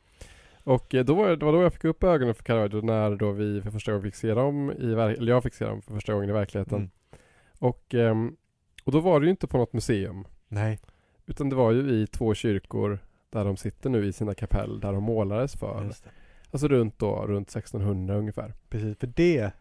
[0.65, 3.31] Och eh, då var det, var då jag fick upp ögonen för Caravaggio när då
[3.31, 6.13] vi för första gången fick se dem i eller jag fick se dem för första
[6.13, 6.77] gången i verkligheten.
[6.77, 6.89] Mm.
[7.59, 8.35] Och, ehm,
[8.83, 10.27] och då var det ju inte på något museum.
[10.47, 10.79] Nej.
[11.25, 12.99] Utan det var ju i två kyrkor
[13.29, 15.91] där de sitter nu i sina kapell där de målades för.
[16.51, 18.53] Alltså runt då, runt 1600 ungefär.
[18.69, 19.51] Precis, för det,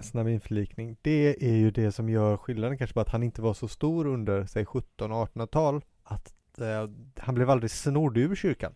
[0.00, 3.54] snabb införlikning, det är ju det som gör skillnaden kanske bara att han inte var
[3.54, 5.84] så stor under, säg 17 och 1800-tal.
[6.02, 8.74] Att eh, han blev aldrig snodd ur kyrkan.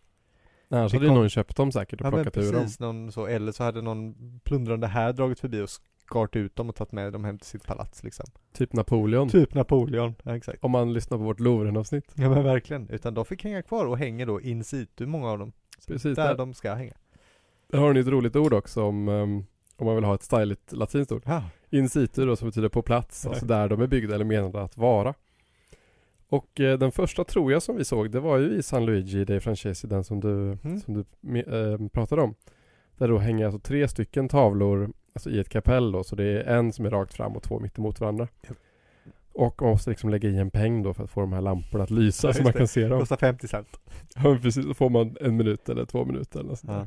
[0.71, 2.67] Annars Det hade kom- någon köpt dem säkert och Ja plockat ur dem.
[2.79, 5.69] någon så, eller så hade någon plundrande här dragit förbi och
[6.07, 8.27] skart ut dem och tagit med dem hem till sitt palats liksom.
[8.53, 9.29] Typ Napoleon.
[9.29, 10.65] Typ Napoleon, ja, exakt.
[10.65, 12.13] Om man lyssnar på vårt Louvren-avsnitt.
[12.15, 15.39] Ja men verkligen, utan de fick hänga kvar och hänger då in situ, många av
[15.39, 15.53] dem.
[15.87, 16.95] Precis, där där, de ska hänga.
[17.69, 19.45] där har ni ett roligt ord också om, ehm,
[19.77, 21.23] om man vill ha ett styligt latinskt ord.
[21.27, 23.31] Ja, In situ då som betyder på plats, Ja.
[23.31, 25.15] alltså där de är byggda eller menade att vara.
[26.31, 29.25] Och eh, den första tror jag som vi såg, det var ju i San Luigi
[29.25, 30.81] dei Francesi, den som du, Mm.
[30.81, 32.35] som du eh, pratade om.
[32.97, 36.45] Där då hänger alltså tre stycken tavlor alltså i ett kapell då, så det är
[36.57, 38.29] en som är rakt fram och två mitt emot varandra.
[38.49, 38.55] Ja.
[39.33, 41.85] Och man måste liksom lägga i en peng då för att få de här lamporna
[41.85, 42.59] att lysa Ja, så man det.
[42.59, 43.01] kan se dem.
[43.01, 43.81] kostar 50 cent.
[44.15, 46.73] Ja precis, då får man en minut eller två minuter eller sånt.
[46.73, 46.87] Ja.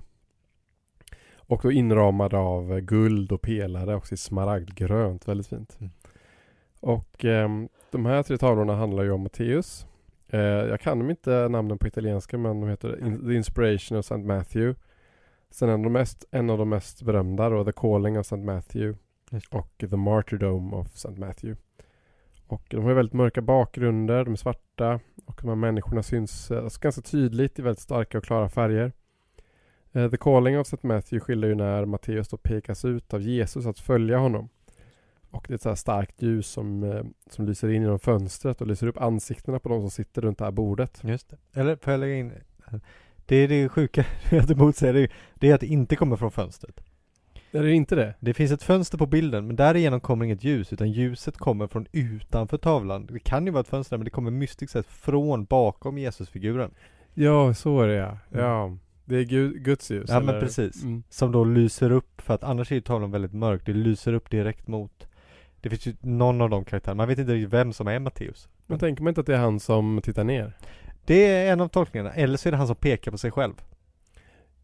[1.36, 5.78] Och då inramad av guld och pelare också i smaragdgrönt, väldigt fint.
[5.80, 5.92] Mm.
[6.80, 9.88] Och ehm, de här tre tavlorna handlar ju om Matteus.
[10.28, 14.18] Eh, jag kan inte namnen på italienska men de heter In- The Inspiration of St.
[14.18, 14.80] Matthew.
[15.50, 18.38] Sen en av, de mest, en av de mest berömda då, The Calling of St.
[18.38, 19.00] Matthew.
[19.52, 21.12] Och The Martyrdom of St.
[21.20, 21.62] Matthew.
[22.48, 26.80] Och de har väldigt mörka bakgrunder, de är svarta och de här människorna syns alltså
[26.82, 28.92] ganska tydligt i väldigt starka och klara färger.
[29.92, 30.88] Eh, The Calling of St.
[30.88, 34.50] Matthew skiljer ju när Matteus då pekas ut av Jesus att följa honom.
[35.34, 38.62] Och det är ett så här starkt ljus som, eh, som lyser in genom fönstret
[38.62, 41.02] och lyser upp ansiktena på de som sitter runt det här bordet.
[41.04, 41.60] Just det.
[41.60, 42.32] Eller får jag lägga in?
[43.26, 46.32] Det är det sjuka, jag inte motsäger det, det är att det inte kommer från
[46.32, 46.84] fönstret.
[47.52, 48.14] Är det inte det?
[48.20, 51.88] Det finns ett fönster på bilden, men därigenom kommer inget ljus, utan ljuset kommer från
[51.92, 53.06] utanför tavlan.
[53.06, 56.72] Det kan ju vara ett fönster, men det kommer mystiskt sett från bakom Jesusfiguren.
[57.14, 58.18] Ja, så är det ja.
[58.32, 58.46] Mm.
[58.46, 60.10] Ja, det är Gud, Guds ljus.
[60.10, 60.42] Ja, men eller?
[60.42, 60.84] precis.
[60.84, 61.04] Mm.
[61.10, 64.30] Som då lyser upp, för att annars är ju tavlan väldigt mörk, det lyser upp
[64.30, 65.08] direkt mot
[65.64, 68.50] Det finns ju någon av de karaktärerna, man vet inte vem som är Matteus.
[68.68, 70.58] Men tänker man inte att det är han som tittar ner?
[71.06, 73.54] Det är en av tolkningarna, eller så är det han som pekar på sig själv.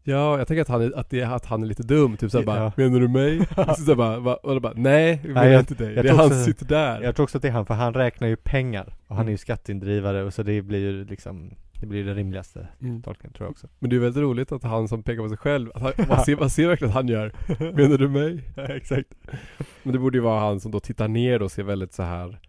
[0.02, 2.30] Ja, jag tänker att han är, att det, är- att han är lite dum, typ
[2.30, 2.72] såhär bara Ja.
[2.76, 3.38] Menar du mig?
[3.56, 5.94] så såhär bara, va, och då bara Nej, jag menar Nej, jag- inte dig.
[5.94, 7.00] jag Det är han som sitter där.
[7.02, 8.94] Jag tror också att det är han, för han räknar ju pengar.
[9.06, 9.38] Och han är ju Mm.
[9.38, 13.02] skatteindrivare, och så det blir ju liksom Det blir det rimligaste Mm.
[13.02, 13.68] tolkningen tror jag också.
[13.78, 16.24] Men det är väldigt roligt att han som pekar på sig själv, att han, man,
[16.24, 17.32] ser, man ser verkligen att han gör
[17.74, 18.44] Menar du mig?
[18.56, 19.08] Ja, exakt.
[19.82, 22.40] Men det borde ju vara han som då tittar ner och ser väldigt så här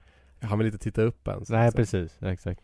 [0.42, 1.78] Han vill inte titta upp ens Nej liksom.
[1.78, 2.62] precis, ja, exakt.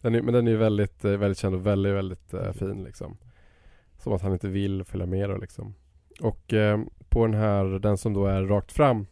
[0.00, 2.84] den är, Men den är ju väldigt, eh, väldigt känd och väldigt, väldigt eh, fin
[2.84, 3.16] liksom
[3.98, 5.74] Som att han inte vill följa med då liksom
[6.20, 9.06] Och eh, på den här, den som då är rakt fram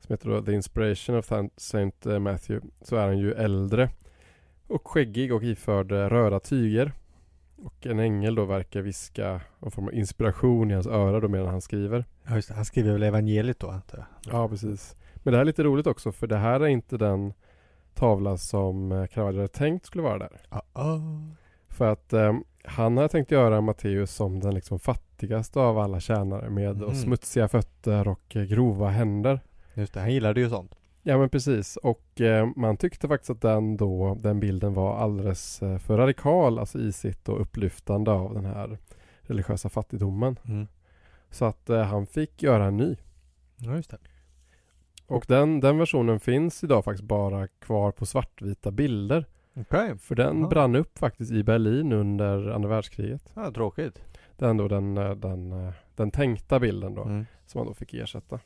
[0.00, 3.88] Som heter då The Inspiration of Saint eh, Matthew Så är han ju äldre
[4.66, 6.92] Och skäggig och iförd eh, röda tyger
[7.56, 11.48] Och en ängel då verkar viska någon form av inspiration i hans öra då medan
[11.48, 14.34] han skriver Ja just det, han skriver väl evangeliet då antar jag.
[14.34, 14.96] Ja, precis.
[15.14, 17.32] Men det här är lite roligt också för det här är inte den
[17.94, 20.40] tavla som eh, Caravaggio hade tänkt skulle vara där.
[20.50, 21.30] Uh-oh.
[21.68, 26.50] För att eh, han hade tänkt göra Matteus som den liksom fattigaste av alla tjänare
[26.50, 29.40] med och smutsiga fötter och eh, grova händer.
[29.74, 30.74] Just det, han gillade ju sånt.
[31.06, 35.62] Ja men precis och eh, man tyckte faktiskt att den då, den bilden var alldeles
[35.62, 38.78] eh, för radikal alltså i sitt och upplyftande av den här
[39.20, 40.38] religiösa fattigdomen.
[40.48, 40.66] Mm.
[41.30, 42.96] Så att eh, han fick göra en ny.
[43.56, 43.98] Ja just det.
[45.06, 49.24] Och den, den versionen finns idag faktiskt bara kvar på svartvita bilder.
[49.56, 49.98] Okej.
[49.98, 50.48] För den Jaha.
[50.48, 53.30] brann upp faktiskt i Berlin under andra världskriget.
[53.34, 54.00] Ja, tråkigt.
[54.36, 57.26] Den då den, eh, den, eh, den tänkta bilden då Mm.
[57.46, 58.40] som man då fick ersätta.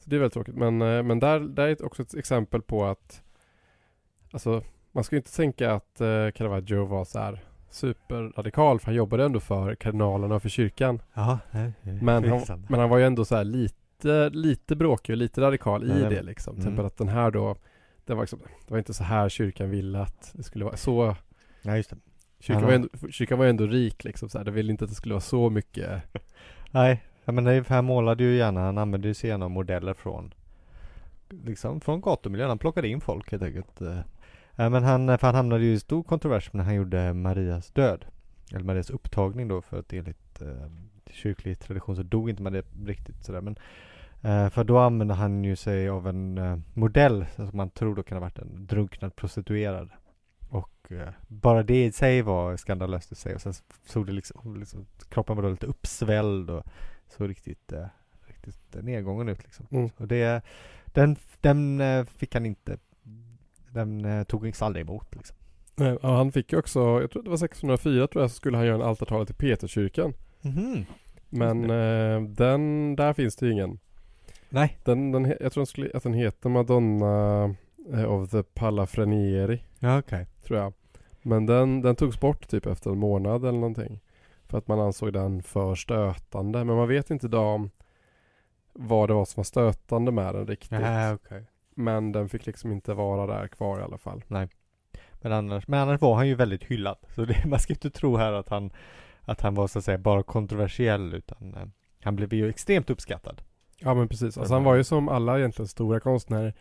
[0.00, 0.54] Så det är väldigt tråkigt.
[0.54, 3.22] Men, eh, men där, där är också ett exempel på att
[4.32, 8.94] Alltså man ska ju inte tänka att eh, Caravaggio var så här superradikal för han
[8.94, 11.02] jobbade ändå för kardinalerna och för kyrkan.
[11.14, 11.72] Jaha, nej.
[11.82, 15.84] Men han, men han var ju ändå så här lite, lite bråkig och lite radikal
[15.84, 16.56] i Ja, det- liksom.
[16.56, 16.86] Till mm.
[16.86, 17.56] att den här då
[18.04, 20.76] det var, liksom, det var inte så här kyrkan ville att det skulle vara.
[20.76, 21.16] Så
[21.62, 21.96] Ja just det.
[22.40, 24.44] Kyrkan var, ju ändå, kyrkan var ju ändå rik liksom så här.
[24.44, 26.02] Det ville inte att det skulle vara så mycket
[26.70, 30.34] Nej, Ja men han målade ju gärna, han använde ju sig gärna av modeller från
[31.44, 33.80] Liksom från gatumiljön, han plockade in folk helt enkelt.
[33.80, 34.00] Eh.
[34.56, 37.70] Ja, men han, eh, för han hamnade ju i stor kontrovers när han gjorde Marias
[37.70, 38.04] död.
[38.52, 40.70] Eller Marias upptagning då för att enligt eh,
[41.10, 43.40] kyrklig tradition så dog inte Maria riktigt sådär.
[43.40, 43.56] Men
[44.22, 48.02] eh, För då använde han ju sig av en eh, modell som man tror då
[48.02, 49.90] kan ha varit en drunknad prostituerad.
[50.48, 53.34] Och eh, bara det i sig var skandalöst i sig.
[53.34, 53.54] Och sen
[53.86, 56.66] såg det liksom, liksom kroppen var då lite uppsvälld och
[57.10, 57.86] såg riktigt, eh,
[58.26, 59.66] riktigt nedgången ut liksom.
[59.70, 59.90] Mm.
[59.96, 60.42] Och det,
[60.86, 62.78] den, den eh, fick han inte,
[63.70, 65.36] den eh, tog Nix aldrig emot liksom.
[65.76, 68.56] Nej, ja, han fick ju också, jag tror det var 1604 tror jag, så skulle
[68.56, 70.14] han göra en altartavla till Peterskyrkan.
[70.40, 70.84] Mhm.
[71.28, 73.78] Men eh, den, där finns det ju ingen.
[74.48, 74.78] Nej.
[74.84, 77.44] Den, den, jag tror den skulle, att den heter Madonna
[77.92, 80.26] eh, of the Palafrenieri, Ja okej.
[80.42, 80.72] tror jag.
[81.22, 84.00] Men den, den togs bort typ efter en månad eller någonting.
[84.50, 86.64] För att man ansåg den för stötande.
[86.64, 87.70] Men man vet inte idag om
[88.72, 90.70] vad det var som var stötande med den riktigt.
[90.70, 91.44] Nej okej.
[91.74, 94.22] Men den fick liksom inte vara där kvar i alla fall.
[94.28, 96.96] Men annars, men annars var han ju väldigt hyllad.
[97.14, 98.70] Så det, man ska inte tro här att han,
[99.22, 101.66] att han var så att säga bara kontroversiell utan eh,
[102.02, 103.42] han blev ju extremt uppskattad.
[103.78, 104.34] Ja men precis.
[104.34, 106.54] Så Alltså han var- var ju som alla egentligen stora konstnärer.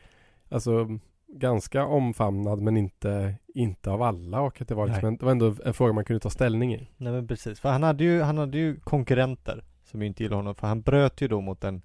[0.50, 0.88] Alltså
[1.32, 5.32] ganska omfamnad men inte, inte av alla och att det var liksom en, det var
[5.32, 6.90] ändå en fråga man kunde ta ställning i.
[6.98, 10.40] Nej men precis, för han hade ju, han hade ju konkurrenter som ju inte gillade
[10.40, 11.82] honom för han bröt ju då mot den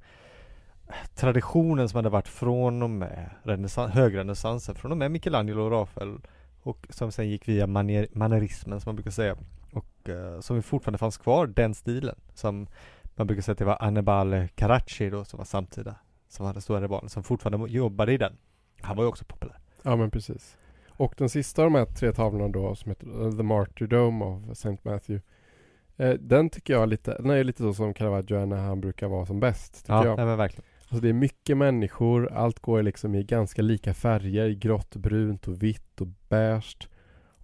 [1.15, 6.19] traditionen som hade varit från och med renässans, högrenässansen, från och med Michelangelo och Rafael
[6.63, 9.37] och som sen gick via manier, manierismen som man brukar säga
[9.73, 12.67] och eh, som fortfarande fanns kvar, den stilen som
[13.15, 15.95] man brukar säga att det var Annibale Carracci då som var samtida
[16.29, 18.37] som hade stora rivaler som fortfarande jobbade i den.
[18.85, 19.59] Han var ju också populär.
[19.83, 20.57] Ja men precis.
[20.89, 24.51] Och den sista av de här tre tavlorna då som heter eh, The Martyrdom of
[24.51, 24.77] St.
[24.83, 25.23] Matthew.
[25.97, 28.81] Eh, den tycker jag är lite, den är lite så som Caravaggio är när han
[28.81, 29.75] brukar vara som bäst.
[29.77, 30.17] Tycker Ja, jag.
[30.17, 30.65] nej men verkligen.
[30.89, 35.63] Alltså det är mycket människor, allt går liksom i ganska lika färger, grått, brunt och
[35.63, 36.89] vitt och beige.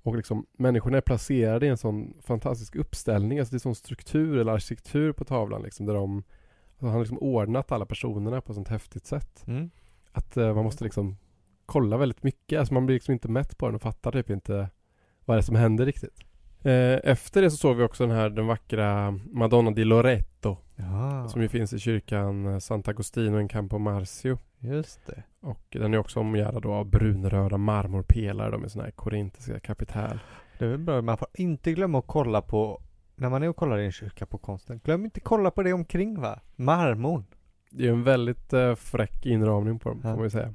[0.03, 4.39] Och liksom människorna är placerade i en sån fantastisk uppställning, alltså det är sån struktur
[4.39, 8.53] eller arkitektur på tavlan liksom där de alltså Han har liksom ordnat alla personerna på
[8.53, 9.45] ett sånt häftigt sätt.
[9.47, 9.71] Mm.
[10.13, 11.17] Att eh, man måste liksom
[11.71, 14.69] kolla väldigt mycket, alltså man blir liksom inte mätt på den och fattar typ inte
[15.25, 16.21] vad det är som händer riktigt.
[16.63, 21.29] Eh, efter det så såg vi också den här, den vackra Madonna di Loreto Ja,
[21.29, 24.39] som ju finns i kyrkan eh, Sant'Agostino in Campo Marzio.
[24.59, 25.23] just det.
[25.41, 30.19] Och den är också omgärdad av brunröda marmorpelare då med sådana här korintiska kapitäl.
[30.59, 32.83] Det är väl bra, man får inte glömma att kolla på
[33.17, 35.73] när man är och kollar i en kyrka på konsten, glöm inte kolla på det
[35.73, 36.41] omkring va?
[36.57, 37.25] Marmorn.
[37.71, 40.11] Det är en väldigt eh, fräck inramning på dem Ja.
[40.11, 40.55] får man ju säga.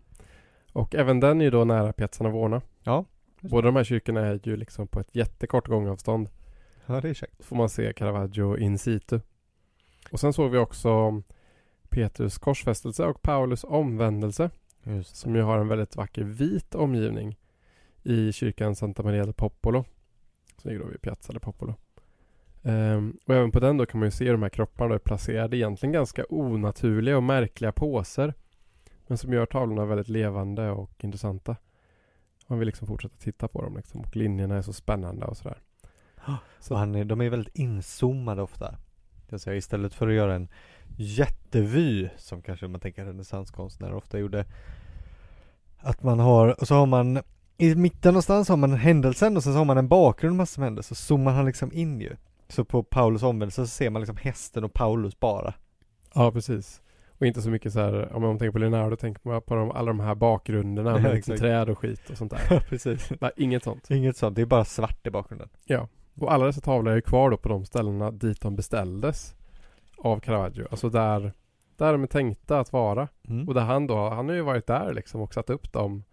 [0.76, 2.62] Och även den är ju då nära Piazza Navona.
[2.84, 3.06] Ja.
[3.42, 6.30] Båda de här kyrkorna är ju liksom på ett jättekort gångavstånd.
[6.86, 7.46] Ja, det är käckt.
[7.46, 9.20] Får man se Caravaggio in situ.
[10.12, 11.22] Och sen såg vi också
[11.90, 14.50] Petrus korsfästelse och Paulus omvändelse.
[15.04, 17.38] Som ju har en väldigt vacker vit omgivning
[18.04, 19.86] i kyrkan Santa Maria del Popolo.
[20.62, 21.76] Som ligger då vid Piazza del Popolo.
[22.64, 25.00] Ehm, och även på den då kan man ju se de här kropparna då är
[25.00, 28.34] placerade egentligen ganska onaturliga och märkliga påser.
[29.08, 31.56] Men som gör tavlorna väldigt levande och intressanta.
[32.48, 34.02] Man vill liksom fortsätta titta på dem liksom.
[34.02, 35.58] Och linjerna är så spännande och sådär.
[36.60, 38.76] Så han är, de är väldigt inzoomade ofta.
[39.30, 40.48] Jag säger istället för att göra en
[40.98, 44.46] jättevy som kanske man tänker renässanskonstnärer ofta gjorde.
[45.78, 47.22] Att man har, och så har man
[47.58, 50.68] i mitten någonstans har man händelsen och sen så har man en bakgrund massor med
[50.68, 50.96] händelser.
[50.96, 52.16] Så zoomar han liksom in ju.
[52.48, 55.54] Så på Paulus omvändelse så ser man liksom hästen och Paulus bara.
[56.14, 56.82] Ja, precis.
[57.18, 59.72] Och inte så mycket så här, om man tänker på Leonardo tänker man på de,
[59.72, 62.42] alla de här bakgrunderna Ja, med liksom träd och skit och sånt där.
[62.50, 63.12] Ja, precis.
[63.22, 63.92] Nej, inget sånt.
[63.92, 65.50] Inget sånt, det är bara svart i bakgrunden.
[66.20, 69.36] Och alla dessa tavlor är ju kvar då på de ställena dit de beställdes
[69.98, 70.68] av Caravaggio.
[70.72, 71.34] Alltså där,
[71.78, 73.08] där de är tänkta att vara.
[73.28, 73.48] Mm.
[73.48, 76.04] Och där han då, han har ju varit där liksom och satt upp dem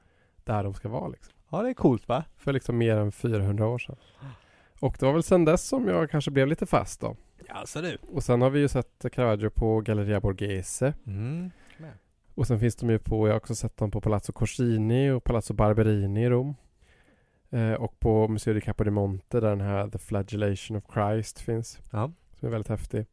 [0.44, 1.34] där de ska vara liksom.
[1.50, 2.24] Ja, det är coolt va?
[2.36, 3.96] För liksom mer än 400 år sedan.
[4.80, 7.16] Och det var väl sedan dess som jag kanske blev lite fast då.
[7.48, 7.98] Ja, så du.
[8.12, 10.94] Och sen har vi ju sett Caravaggio på Galleria Borghese.
[11.06, 11.50] Mm.
[12.34, 15.24] Och sen finns de ju på, jag har också sett dem på Palazzo Corsini och
[15.24, 16.54] Palazzo Barberini i Rom.
[17.50, 21.80] Eh, och på Museo di Capodimonte där den här The Flagellation of Christ finns.
[21.90, 22.12] Ja.
[22.38, 23.06] Som är väldigt häftig.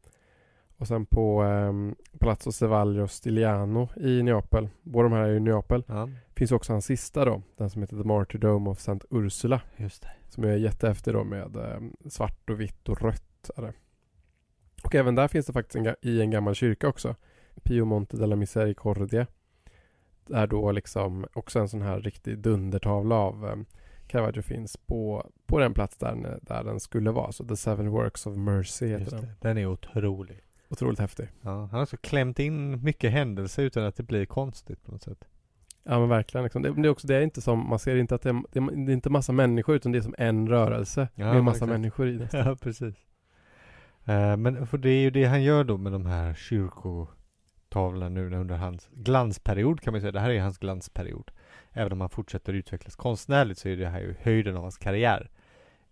[0.76, 4.68] Och sen på ehm, Palazzo Cevallo Stiliano i Neapel.
[4.82, 5.84] Båda de här är ju i Neapel.
[5.86, 7.42] Ja, Finns också hans sista då.
[7.56, 9.06] Den som heter The Martyrdom of St.
[9.10, 9.60] Ursula.
[9.76, 10.10] just det.
[10.28, 13.50] Som är jättehäftig då med ehm, svart och vitt och rött.
[13.56, 13.72] Är det.
[14.84, 17.16] Och även där finns det faktiskt en, i en gammal kyrka också.
[17.62, 19.26] Pio Monte della Misericordia.
[20.26, 23.66] Där då liksom också en sån här riktig dundertavla av um,
[24.06, 27.32] Caravaggio finns på, på den plats där, där den skulle vara.
[27.32, 29.26] Så The Seven Works of Mercy heter den.
[29.40, 30.40] Den är otrolig.
[30.68, 31.28] Otroligt häftig.
[31.42, 35.02] Ja, han har också klämt in mycket händelser utan att det blir konstigt på något
[35.02, 35.24] sätt.
[35.82, 36.44] Ja men verkligen.
[36.44, 36.62] Liksom.
[36.62, 38.58] Det, det är också det är inte som, man ser inte att det är, det
[38.58, 41.08] är, inte massa människor utan det är som en rörelse.
[41.14, 41.70] Ja, med massa exakt.
[41.70, 42.28] människor i det.
[42.32, 42.94] Ja, precis.
[44.10, 48.34] Eh, men för det är ju det han gör då med de här kyrkotavlorna nu
[48.34, 50.12] under hans glansperiod kan man säga.
[50.12, 51.30] Det här är hans glansperiod.
[51.72, 55.30] Även om han fortsätter utvecklas konstnärligt så är det här ju höjden av hans karriär.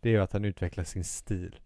[0.00, 1.59] Det är ju att han utvecklar sin stil.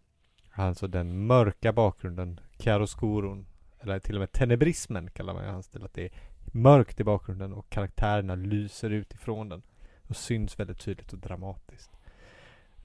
[0.50, 3.46] Alltså den mörka bakgrunden, chiaroscuron,
[3.80, 5.84] eller till och med tenebrismen kallar man ju hans stil.
[5.84, 6.12] Att det är
[6.52, 9.62] mörkt i bakgrunden och karaktärerna lyser utifrån den.
[10.02, 11.90] Och syns väldigt tydligt och dramatiskt.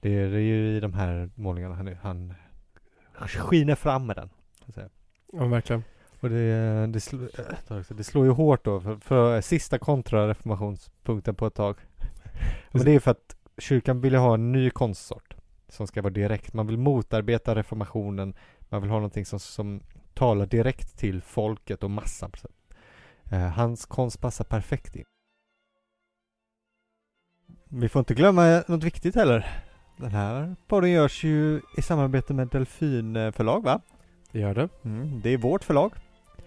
[0.00, 2.34] Det är, det är ju i de här målningarna han, han
[3.26, 4.30] skiner fram med den.
[5.32, 5.84] Ja verkligen.
[6.20, 7.22] Och det, det, slår,
[7.70, 11.76] äh, det slår ju hårt då för, för sista kontrareformationspunkten på ett tag.
[12.70, 15.36] Men det är för att kyrkan vill ha en ny konstsort
[15.68, 16.52] som ska vara direkt.
[16.52, 18.34] Man vill motarbeta reformationen.
[18.68, 19.82] Man vill ha någonting som, som
[20.14, 22.32] talar direkt till folket och massan.
[23.30, 25.04] Eh, hans konst passar perfekt in.
[27.68, 29.64] Vi får inte glömma något viktigt heller.
[30.00, 33.80] Den här podden görs ju i samarbete med Delfin eh, förlag va?
[34.32, 34.68] Det gör det.
[34.84, 35.92] Mm, det är vårt förlag.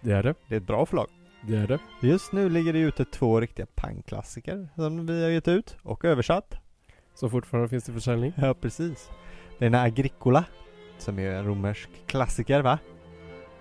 [0.01, 0.33] Det är det.
[0.47, 1.07] Det är ett bra förlag.
[1.47, 1.79] Det är det.
[2.01, 6.55] Just nu ligger det ute två riktiga pangklassiker som vi har gett ut och översatt.
[7.13, 8.33] Så fortfarande finns det försäljning.
[8.37, 9.09] Ja, precis.
[9.59, 10.43] Den är Agricola,
[10.97, 12.79] som är en romersk klassiker va?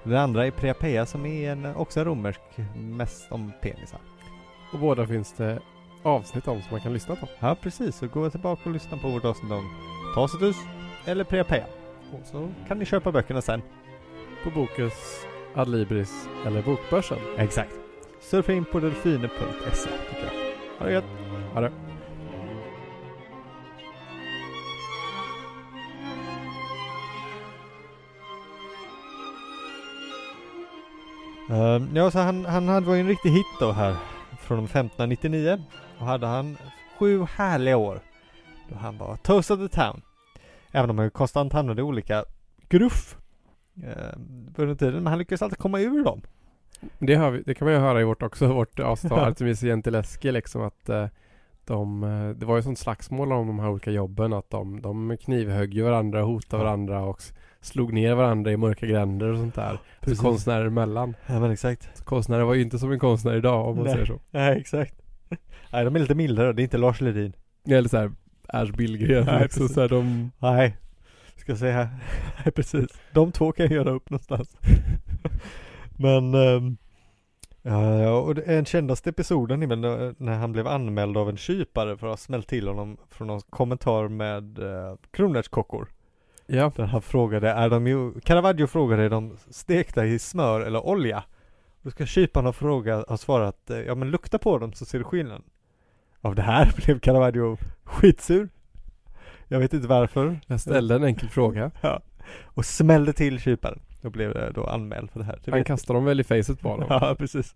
[0.04, 2.40] Den andra är Priapeia som är en, också en romersk,
[2.76, 4.00] mest om penisar.
[4.72, 5.60] Och båda finns det
[6.02, 7.28] avsnitt om som man kan lyssna på.
[7.40, 7.96] Ja, precis.
[7.96, 9.70] Så gå tillbaka och lyssna på vårt avsnitt om
[10.14, 10.56] Tacitus
[11.04, 11.66] eller Priapeia.
[12.12, 13.62] Och så kan ni köpa böckerna sen.
[14.44, 17.18] På Bokus, Adlibris eller Bokbörsen.
[17.36, 17.72] Exakt.
[18.20, 20.78] Surfa in på delfiner.se tycker jag.
[20.78, 21.04] Ha det gött!
[21.54, 21.72] Ha det.
[31.50, 33.96] Ehm, ja, så han, han hade var ju en riktig hit då här
[34.40, 35.62] från 1599
[36.00, 36.56] och hade han
[36.98, 38.00] sju härliga år
[38.68, 40.02] då han var toast of the town.
[40.72, 42.24] Även om han konstant hamnade i olika
[42.68, 43.16] gruff
[43.82, 44.18] eh,
[44.56, 46.22] under tiden, men han lyckades alltid komma ur dem.
[46.98, 49.12] Det, har vi, det kan man ju höra i vårt också, vårt avsnitt.
[49.12, 51.06] Artemis Gentileschi liksom att eh,
[51.64, 55.16] de, eh, det var ju sånt slagsmål om de här olika jobben att de, de
[55.16, 57.22] knivhögg ju varandra, hotade varandra och
[57.60, 59.80] slog ner varandra i mörka gränder och sånt där.
[60.00, 60.20] Precis.
[60.20, 61.16] Konstnärer emellan.
[61.26, 61.98] Ja men exakt.
[61.98, 63.92] Så konstnärer var ju inte som en konstnär idag om man Nej.
[63.92, 64.20] säger så.
[64.30, 64.99] Nej exakt.
[65.72, 67.32] Nej de är lite mildare, det är inte Lars Lerin.
[67.68, 68.12] Eller såhär
[68.48, 70.76] Ernst Billgren Nej, liksom så här, de Nej.
[71.36, 71.88] Ska se här.
[72.44, 72.86] Nej precis.
[73.12, 74.56] De två kan jag göra upp någonstans.
[75.98, 76.76] Men ehm,
[77.62, 79.78] ja, och den kändaste episoden är väl
[80.18, 83.40] när- han blev anmäld av en kypare för att ha smällt till honom från någon
[83.40, 85.88] kommentar med uh, kronärtskockor.
[86.46, 90.86] Ja, Där han frågade, är de ju, Caravaggio frågade, är de stekta i smör eller
[90.86, 91.24] olja?
[91.82, 95.04] Då ska kyparen ha frågat, ha svarat, ja men lukta på dem så ser du
[95.04, 95.42] skillnaden.
[96.20, 98.48] Av det här blev Caravaggio skitsur.
[99.48, 100.40] Jag vet inte varför.
[100.46, 101.70] jag ställde en enkel fråga.
[101.80, 102.00] Ja.
[102.44, 103.80] Och smällde till kyparen.
[104.00, 105.40] Då blev det då anmäld för det här.
[105.44, 106.86] Det Han kastade dem väl i facet på honom.
[106.90, 107.54] Ja, precis.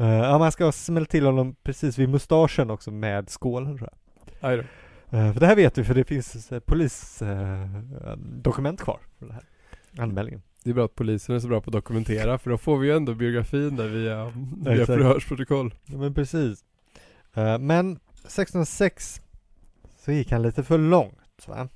[0.00, 3.88] Uh, ja, man ska ha smällt till honom precis vid mustaschen också med skålen tror
[3.90, 3.98] jag.
[4.50, 4.58] Aj.
[5.10, 9.42] Eh, för det här vet vi för det finns uh, polisdokument kvar för det här.
[9.98, 10.42] Anmälningen.
[10.64, 12.88] Det är bra att polisen är så bra på att dokumentera för då får vi
[12.88, 14.32] ju ändå biografin där via,
[14.64, 15.74] via förhörsprotokoll.
[15.86, 16.64] Ja, men precis.
[17.38, 19.22] Eh, men 1606
[19.98, 21.68] så gick han lite för långt va.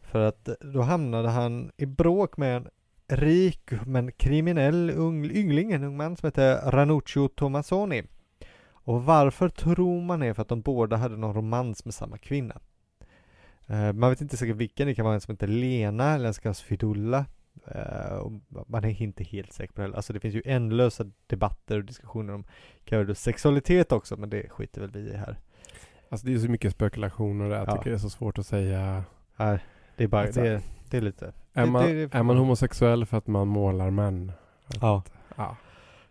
[0.00, 2.68] För att eh, då hamnade han i bråk med en
[3.08, 4.90] rik men kriminell
[5.32, 8.02] yngling, en ung man som hette Ranuccio Tomasoni.
[8.84, 12.60] Och varför tror man är för att de båda hade någon romans med samma kvinna.
[13.66, 16.34] Eh, man vet inte säkert vilken, det kan vara en som heter Lena eller en
[16.34, 17.26] som kallas Fidulla.
[17.66, 18.26] Eh,
[18.66, 19.96] man är inte helt säker på det heller.
[19.96, 22.44] Alltså det finns ju ändlösa debatter och diskussioner om
[22.84, 25.36] Caravaggio sexualitet också, men det skiter väl vi i här.
[26.08, 27.56] Alltså det är så mycket spekulationer där.
[27.56, 27.76] Jag Ja.
[27.76, 29.04] tycker det är så svårt att säga.
[29.36, 29.58] Nej,
[29.96, 31.32] det är bara, Alltså, det, det är lite.
[31.52, 34.32] Är Det- man, det- är man homosexuell för att man målar män?
[34.80, 35.02] Ja.
[35.36, 35.56] Ja.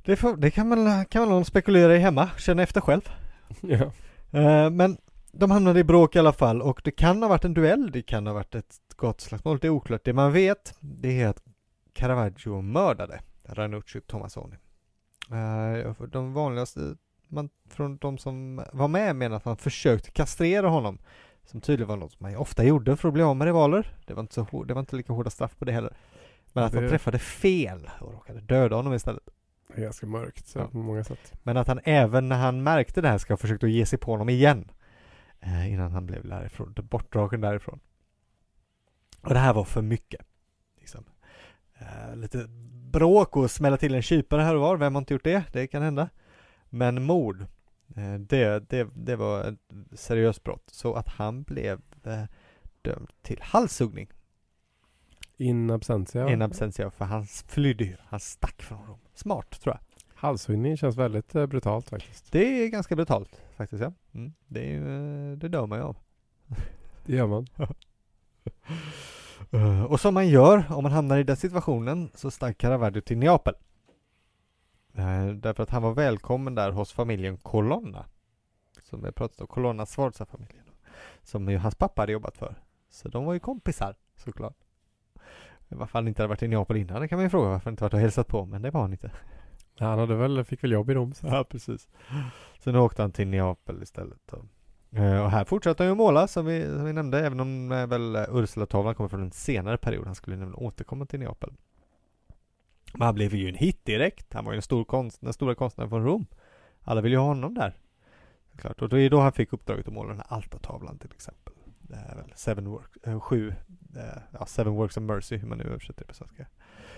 [0.06, 3.10] Det, får, det kan man, kan man nog spekulera i hemma, känna efter själv.
[3.62, 3.92] ja.
[4.40, 4.98] Eh, men
[5.32, 8.02] de hamnade i bråk i alla fall och det kan ha varit en duell, det
[8.02, 10.02] kan ha varit ett gatslagsmål, det är oklart.
[10.06, 11.44] Det man vet, det är att
[11.94, 14.56] Caravaggio mördade Ranuccio Tomasoni.
[15.32, 16.96] Eh, de vanligaste,
[17.28, 20.98] man, från de som var med menar att han försökte kastrera honom.
[21.44, 23.96] Som tydligen var något som man ofta gjorde för att bli av med rivaler.
[24.06, 25.94] Det var inte, så, det var inte lika hårda straff på det heller.
[26.54, 29.24] Men att han träffade fel och råkade döda honom istället.
[29.68, 30.68] Det är ganska mörkt så Ja.
[30.68, 31.34] på många sätt.
[31.44, 34.00] Men att han även när han märkte det här ska ha försökt att ge sig
[34.00, 34.72] på honom igen.
[35.40, 37.80] Eh, innan han blev därifrån, bortdragen därifrån.
[39.22, 40.22] Och det här var för mycket.
[40.80, 41.06] Liksom.
[41.80, 42.46] Eh, lite
[42.92, 45.44] bråk och smälla till en kypare här och var, vem har inte gjort det?
[45.54, 46.10] Det kan hända.
[46.70, 47.42] Men mord,
[47.96, 49.60] eh, det, det, det var ett
[50.00, 50.70] seriöst brott.
[50.72, 52.24] Så att han blev eh,
[52.82, 54.10] dömd till halshuggning
[55.38, 56.30] In absentia.
[56.30, 57.96] in absentia, för han flydde ju.
[58.06, 59.00] Han stack från Rom.
[59.14, 60.06] Smart, tror jag.
[60.16, 62.32] Halshuggning känns väldigt eh, brutalt faktiskt.
[62.32, 63.94] Det är ganska brutalt, faktiskt ja.
[64.14, 64.34] Mm.
[64.48, 65.98] Det är eh, det dör man ju av.
[67.06, 67.48] Det gör man.
[69.52, 73.18] Eh, Och som man gör om man hamnar i den situationen så stack Caravaggio till
[73.18, 73.54] Neapel.
[74.94, 78.06] Eh, Därför att han var välkommen där hos familjen Colonna.
[78.84, 80.66] Som vi pratat om, Colonna Sforza-familjen.
[81.22, 82.56] Som ju hans pappa hade jobbat för.
[82.90, 84.58] Så de var ju kompisar såklart.
[85.68, 87.66] Men Varför han inte hade varit i Neapel innan det kan man ju fråga varför
[87.66, 89.12] han inte varit och hälsat på men det var han inte.
[89.80, 91.14] Han hade väl, fick väl jobb i Rom.
[91.14, 91.28] Så.
[91.28, 91.88] Ja precis.
[92.60, 94.20] Så nu åkte han till Neapel istället.
[94.26, 94.38] då.
[94.96, 97.88] Eh, och här fortsätter han ju måla som vi, som vi nämnde även om eh,
[97.88, 100.06] väl eh, Ursula-tavlan kommer från en senare period.
[100.06, 101.54] Han skulle nämligen återkomma till Neapel.
[102.94, 104.34] Men han blev ju en hit direkt.
[104.34, 106.26] Han var ju en stor konst, den stora konstnären från Rom.
[106.82, 107.78] Alla ville ju ha honom där.
[108.58, 108.82] Klart.
[108.82, 111.54] Och det är då han fick uppdraget att måla den här altartavlan till exempel.
[111.80, 113.54] Det är väl Seven Works, eh, sju,
[113.96, 116.48] eh, ja, Seven Works of Mercy hur man nu översätter det på svenska.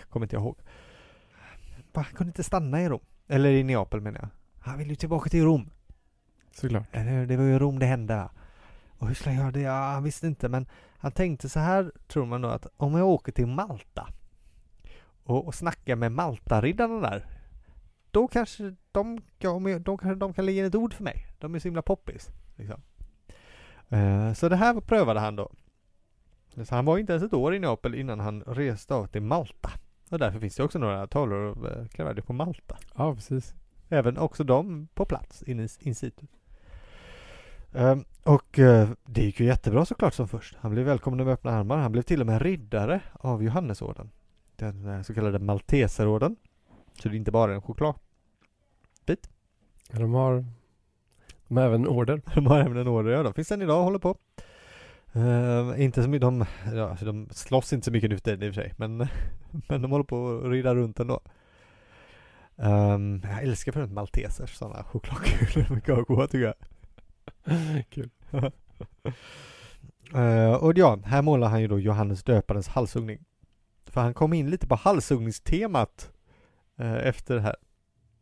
[0.09, 0.57] Kommer inte jag ihåg.
[1.93, 3.05] Han kunde inte stanna i Rom.
[3.27, 4.29] Eller i Neapel menar jag.
[4.59, 5.69] Han ville ju tillbaka till Rom.
[6.53, 6.87] Såklart.
[6.91, 8.29] Eller det var ju Rom det hände?
[8.97, 9.61] Och hur skulle han göra det?
[9.61, 10.65] Ja, han visste inte men
[10.97, 14.07] han tänkte så här tror man då att om jag åker till Malta
[15.23, 17.25] och, och snackar med Maltariddarna där
[18.11, 21.27] då kanske de, kan- de, kanske de kan lägga in ett ord för mig.
[21.39, 22.29] De är så himla poppis.
[22.55, 22.81] Liksom.
[23.89, 25.51] Eh, så det här prövade han då.
[26.63, 29.69] Så han var inte ens ett år i Neapel innan han reste av till Malta.
[30.09, 32.77] Och därför finns det också några tavlor av eh, Caravaggio på Malta.
[32.95, 33.53] Ja, precis.
[33.89, 36.25] Även också de på plats in, in situ.
[37.73, 40.57] Ehm, och eh, det gick ju jättebra såklart som först.
[40.59, 41.77] Han blev välkommen med öppna armar.
[41.77, 44.09] Han blev till och med riddare av Johannesorden.
[44.55, 46.35] Den eh, så kallade Malteserorden.
[47.01, 47.95] Så det är inte bara en choklad.
[49.91, 50.45] Ja, de har,
[51.47, 52.21] de har även en order.
[52.35, 54.17] De har även en order, ja de finns än idag och håller på.
[55.13, 58.43] Ehm, inte så mycket, de, ja, alltså de slåss inte så mycket nu för tiden
[58.43, 58.97] i och för sig men,
[59.67, 61.19] men de håller på att rida runt ändå.
[62.55, 66.55] Um, jag älskar för övrigt maltesers sådana chokladkulor, de är goda tycker jag.
[67.89, 68.09] Kul.
[70.15, 73.19] Eh, och ja, här målar han ju då Johannes döparens halshuggning.
[73.85, 76.11] För han kom in lite på halshuggningstemat
[76.79, 77.55] eh, efter det här.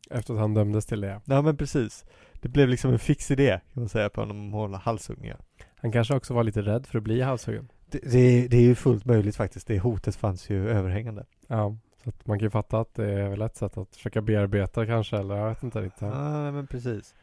[0.09, 1.21] Efter att han dömdes till det.
[1.25, 2.05] Ja men precis.
[2.33, 5.39] Det blev liksom en fix idé kan man säga på honom att måla halshuggningar.
[5.75, 7.71] Han kanske också var lite rädd för att bli halshuggen.
[7.91, 9.67] Det, det, det är ju fullt möjligt faktiskt.
[9.67, 11.25] Det hotet fanns ju överhängande.
[11.47, 14.21] Ja, så att man kan ju fatta att det är väl ett sätt att försöka
[14.21, 16.01] bearbeta kanske, eller jag vet inte riktigt.
[16.01, 17.15] Ja, men precis.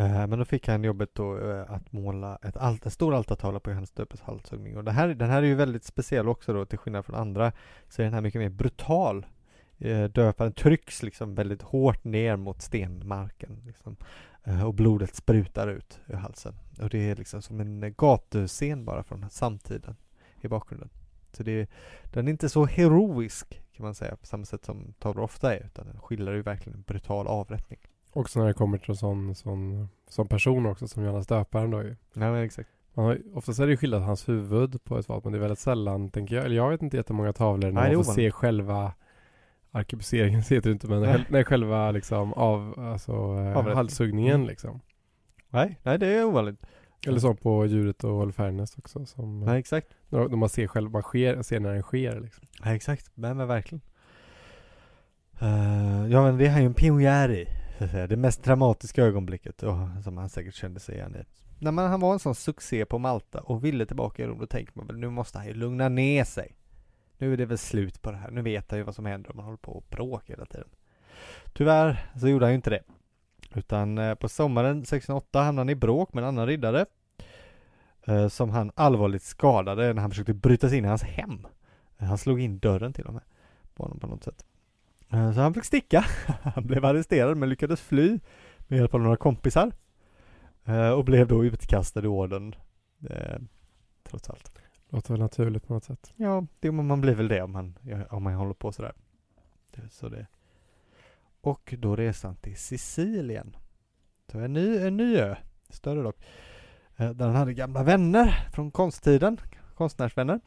[0.00, 3.60] Eh, men då fick han jobbet då eh, att måla ett alt- en stor altartavla
[3.60, 4.76] på Johannes döpes halshuggning.
[4.76, 7.52] Och det här, den här är ju väldigt speciell också då, till skillnad från andra.
[7.88, 9.26] Så är den här mycket mer brutal.
[9.78, 13.62] Eh, döparen trycks liksom väldigt hårt ner mot stenmarken.
[13.66, 13.96] Liksom.
[14.66, 16.54] Och blodet sprutar ut ur halsen.
[16.80, 19.96] Och det är liksom som en gatuscen bara från samtiden
[20.40, 20.90] i bakgrunden.
[21.32, 21.70] Så det
[22.12, 25.66] den är inte så heroisk kan man säga på samma sätt som tavlor ofta är.
[25.66, 27.78] Utan den skildrar ju verkligen en brutal avrättning.
[28.12, 31.82] Också när det kommer till en sån, sån, sån person också som Johannes döparen då
[31.82, 31.96] ju.
[32.14, 32.68] Ja exakt.
[32.94, 35.40] Man har, oftast är det ju skildrat hans huvud på ett fat, men det är
[35.40, 38.12] väldigt sällan, tänker jag, eller jag vet inte jättemånga tavlor när Nej, är man får
[38.12, 38.92] se själva
[39.70, 41.12] arkebuseringen heter det inte, men Nej.
[41.12, 43.18] själ- nej, själva liksom av, alltså eh,
[43.56, 43.74] Avrättning.
[43.76, 44.46] halshuggningen Mm.
[44.46, 44.80] liksom.
[45.50, 46.60] Nej, nej det är ovanligt.
[47.06, 49.88] Eller som på djuret och Holofernes också som, Nej exakt.
[50.08, 52.44] när när man ser själv, man sker, ser när den sker liksom.
[52.64, 53.82] Nej exakt, men, men verkligen.
[55.40, 57.46] Eh, ja men det är han ju en pionjär i.
[58.08, 61.24] Det mest dramatiska ögonblicket och, som han säkert kände sig igen i.
[61.58, 64.46] När man, han var en sån succé på Malta och ville tillbaka i Rom, då
[64.46, 66.56] tänker man väl nu måste han ju lugna ner sig.
[67.18, 68.30] Nu är det väl slut på det här.
[68.30, 70.68] Nu vet han ju vad som händer om man håller på och bråkar hela tiden.
[71.52, 72.82] Tyvärr så gjorde han ju inte det.
[73.54, 76.86] Utan eh, på sommaren 1608 hamnade han i bråk med en annan riddare.
[78.06, 81.46] Eh, som han allvarligt skadade när han försökte bryta sig in i hans hem.
[81.96, 83.22] Han slog in dörren till och med
[83.74, 84.44] på honom på något sätt.
[85.10, 86.04] Eh, Så han fick sticka.
[86.54, 88.18] Han blev arresterad men lyckades fly
[88.68, 89.72] med hjälp av några kompisar.
[90.64, 92.54] Eh, Och blev då utkastad i orden.
[93.10, 93.38] eh,
[94.02, 94.52] Trots allt.
[94.88, 96.12] Låter väl naturligt på något sätt.
[96.16, 97.78] Ja, det, man blir väl det om man,
[98.10, 98.92] om man håller på sådär.
[99.90, 100.26] Så det.
[101.40, 103.56] Och då reste han till Sicilien.
[104.32, 105.36] Så en ny, en ny ö,
[105.68, 106.16] större dock.
[106.96, 109.40] Där han hade gamla vänner från konsttiden,
[109.74, 110.40] konstnärsvänner.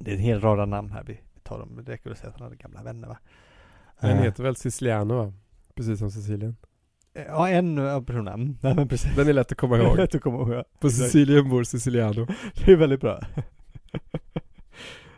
[0.00, 2.28] Det är en hel rad av namn här, vi tar dem, det räcker att säga
[2.28, 3.18] att han hade gamla vänner va?
[4.00, 5.32] Den Eh, heter väl Siciliano va?
[5.74, 6.56] Precis som Sicilien.
[7.12, 8.36] Ja, en av personerna.
[8.60, 9.16] Nej men precis.
[9.16, 9.96] Den är lätt att komma ihåg.
[9.96, 10.64] Lätt att komma ihåg.
[10.80, 10.90] På.
[10.90, 12.26] Sicilien bor Siciliano.
[12.64, 13.20] Det är väldigt bra.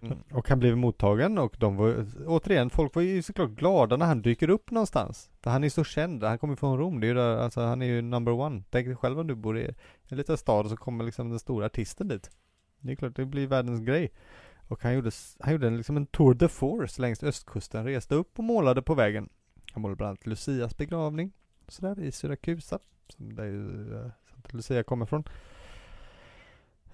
[0.03, 0.19] Mm.
[0.33, 4.23] Och han blev mottagen och de var, återigen, folk var ju såklart glada när han
[4.23, 5.31] dyker upp någonstans.
[5.43, 7.83] För han är så känd, han kommer från Rom, det är ju där, alltså han
[7.83, 8.63] är ju number one.
[8.71, 9.75] Tänk dig själv om du bor i
[10.09, 12.31] en liten stad och så kommer liksom den stora artisten dit.
[12.81, 14.13] Det är klart, det blir världens grej.
[14.69, 15.11] Och han gjorde,
[15.41, 18.95] han gjorde en, liksom en tour de force längs östkusten, reste upp och målade på
[18.95, 19.29] vägen.
[19.73, 21.33] Han målade bland annat Lucias begravning,
[21.69, 25.25] sådär i Syrakusa, som där ju uh, Santa Lucia kommer från.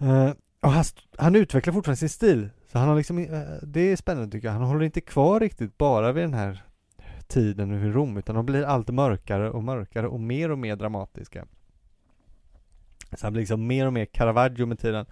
[0.02, 0.84] Uh, och han,
[1.16, 2.50] han utvecklar fortfarande sin stil.
[2.66, 4.52] Så han har liksom, uh, det är spännande tycker jag.
[4.52, 6.62] Han håller inte kvar riktigt bara vid den här
[7.26, 11.46] tiden i Rom, utan de blir allt mörkare och mörkare och mer och mer dramatiska.
[13.16, 15.06] Så han blir liksom mer och mer Caravaggio med tiden.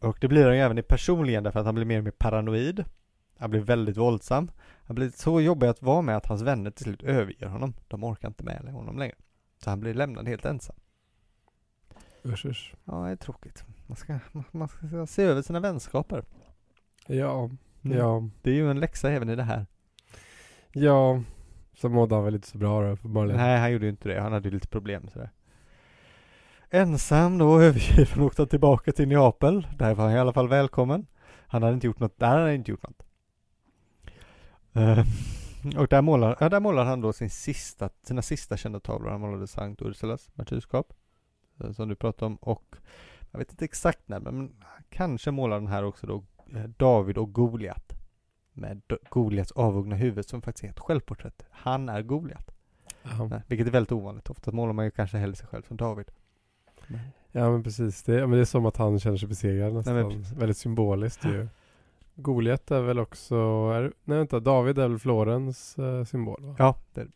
[0.00, 2.10] Och det blir han ju även i personligen därför att han blir mer och mer
[2.10, 2.84] paranoid.
[3.38, 4.50] Han blir väldigt våldsam.
[4.84, 7.74] Han blir så jobbig att vara med att hans vänner till slut överger honom.
[7.88, 9.14] De orkar inte med honom längre.
[9.64, 10.76] Så han blir lämnad helt ensam.
[12.24, 12.74] Usch, usch.
[12.84, 13.64] Ja, det är tråkigt.
[13.86, 14.18] Man ska,
[14.50, 16.24] man ska se över sina vänskaper.
[17.06, 17.50] Ja,
[17.84, 17.98] Mm.
[17.98, 19.66] ja, Det är ju en läxa även i det här.
[20.72, 21.22] ja.
[21.74, 23.40] Så mådde han väl inte så bra då uppenbarligen.
[23.40, 24.20] Nej, han gjorde ju inte det.
[24.20, 25.30] Han hade ju lite problem sådär.
[26.70, 29.66] Ensam då, övergiven, åkte han tillbaka till Neapel.
[29.78, 31.06] Där var han i alla fall välkommen.
[31.46, 33.02] Han hade inte gjort något, där hade han inte gjort något.
[34.72, 35.04] Eh,
[35.80, 39.10] och där målar, ja, där målar han då sin sista, sina sista kända tavlor.
[39.10, 40.92] Han målade Sankt Ursulas martyrskap.
[41.60, 42.36] eh, Som du pratade om.
[42.36, 42.76] Och
[43.30, 44.52] jag vet inte exakt när, men
[44.88, 47.92] kanske målar den här också då eh, David och Goliat.
[48.52, 51.42] Med Goliats avhuggna huvud som faktiskt är ett självporträtt.
[51.50, 52.50] Han är Goliat.
[53.02, 53.24] Ja.
[53.30, 54.30] Nej, vilket är väldigt ovanligt.
[54.30, 56.10] Ofta målar man ju kanske hellre sig själv som David.
[56.88, 57.00] Men,
[57.32, 58.02] ja men precis.
[58.02, 59.94] Det, men det är som att han känner sig besegrad nästan.
[60.08, 61.48] Nej, Väldigt symboliskt ju.
[62.14, 63.34] Goliat är väl också,
[63.74, 66.54] är, nej vänta, David är väl Florens eh, symbol va?
[66.58, 67.06] ja, det,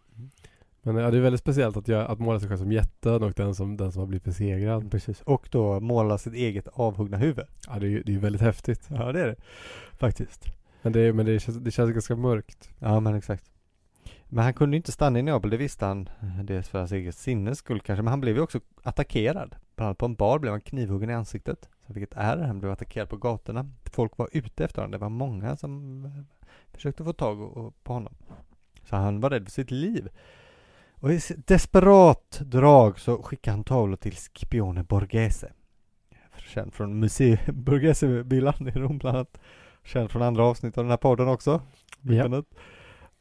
[0.82, 3.32] Men ja, det är väldigt speciellt att, göra, att måla sig själv som jätten och
[3.32, 4.90] den som, den som har blivit besegrad.
[4.90, 5.20] precis.
[5.22, 7.44] Och då måla sitt eget avhuggna huvud.
[7.66, 8.86] Ja det är ju det är väldigt häftigt.
[8.90, 9.36] Ja, det är det.
[9.92, 10.44] Faktiskt.
[10.82, 12.70] Men det, är- men det, känns, det känns ganska mörkt.
[12.78, 13.44] Ja, men exakt.
[14.28, 16.08] Men han kunde ju inte stanna i Neapel, det visste han.
[16.44, 19.54] Dels för hans eget sinnes skull kanske, men han blev ju också attackerad.
[19.82, 21.58] Bland annat på en bar blev han knivhuggen i ansiktet.
[21.62, 23.70] Så han fick ett ärr, han blev attackerad på gatorna.
[23.92, 26.10] Folk var ute efter honom, det var många som eh,
[26.72, 27.36] försökte få tag
[27.82, 28.14] på honom.
[28.84, 30.08] Så han var rädd för sitt liv.
[30.94, 35.52] Och i desperat drag så skickade han tavlor till Scipione Borghese.
[36.36, 39.38] Känd från Musei Borghese-villan i Rom bland annat.
[39.84, 41.62] Känd från andra avsnitt av den här podden också.
[42.00, 42.24] Ja.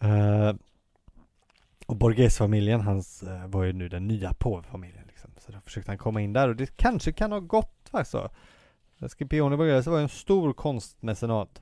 [0.03, 0.55] Uh,
[1.85, 5.10] och Borghese-familjen, hans eh, var ju nu den nya påvefamiljen.
[5.41, 8.29] Så då försökte han komma in där och det kanske kan ha gått faktiskt så.
[9.07, 11.61] Scipione Borghese var ju en stor konstmecenat.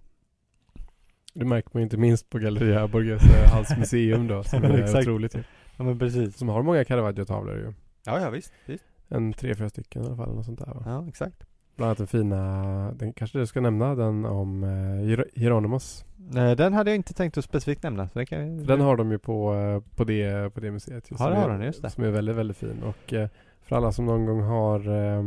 [1.33, 4.43] Det märker man inte minst på Galleria Borghese, hans museum då.
[4.43, 5.07] Som är exakt.
[5.07, 5.35] otroligt.
[5.77, 6.37] Ja men precis.
[6.37, 7.73] Som har många Caravaggio-tavlor ju.
[8.05, 8.83] Ja, ja visst, visst.
[9.07, 10.35] En tre, fyra stycken i alla fall.
[10.35, 10.83] Något sånt där va?
[10.85, 11.43] Ja, exakt.
[11.75, 14.69] Bland annat den fina, den kanske du ska nämna, den om eh,
[15.05, 16.05] Hier- Hieronymus.
[16.35, 18.09] Eh, Den hade jag inte tänkt att specifikt nämna.
[18.09, 18.65] Så det kan.
[18.65, 21.11] Den har de ju på, eh, på, det, på det museet.
[21.11, 21.89] ju, Ja, det har den, just det.
[21.89, 22.83] Som är väldigt, väldigt fin.
[22.83, 23.29] Och eh,
[23.69, 25.23] för alla som någon gång har eh,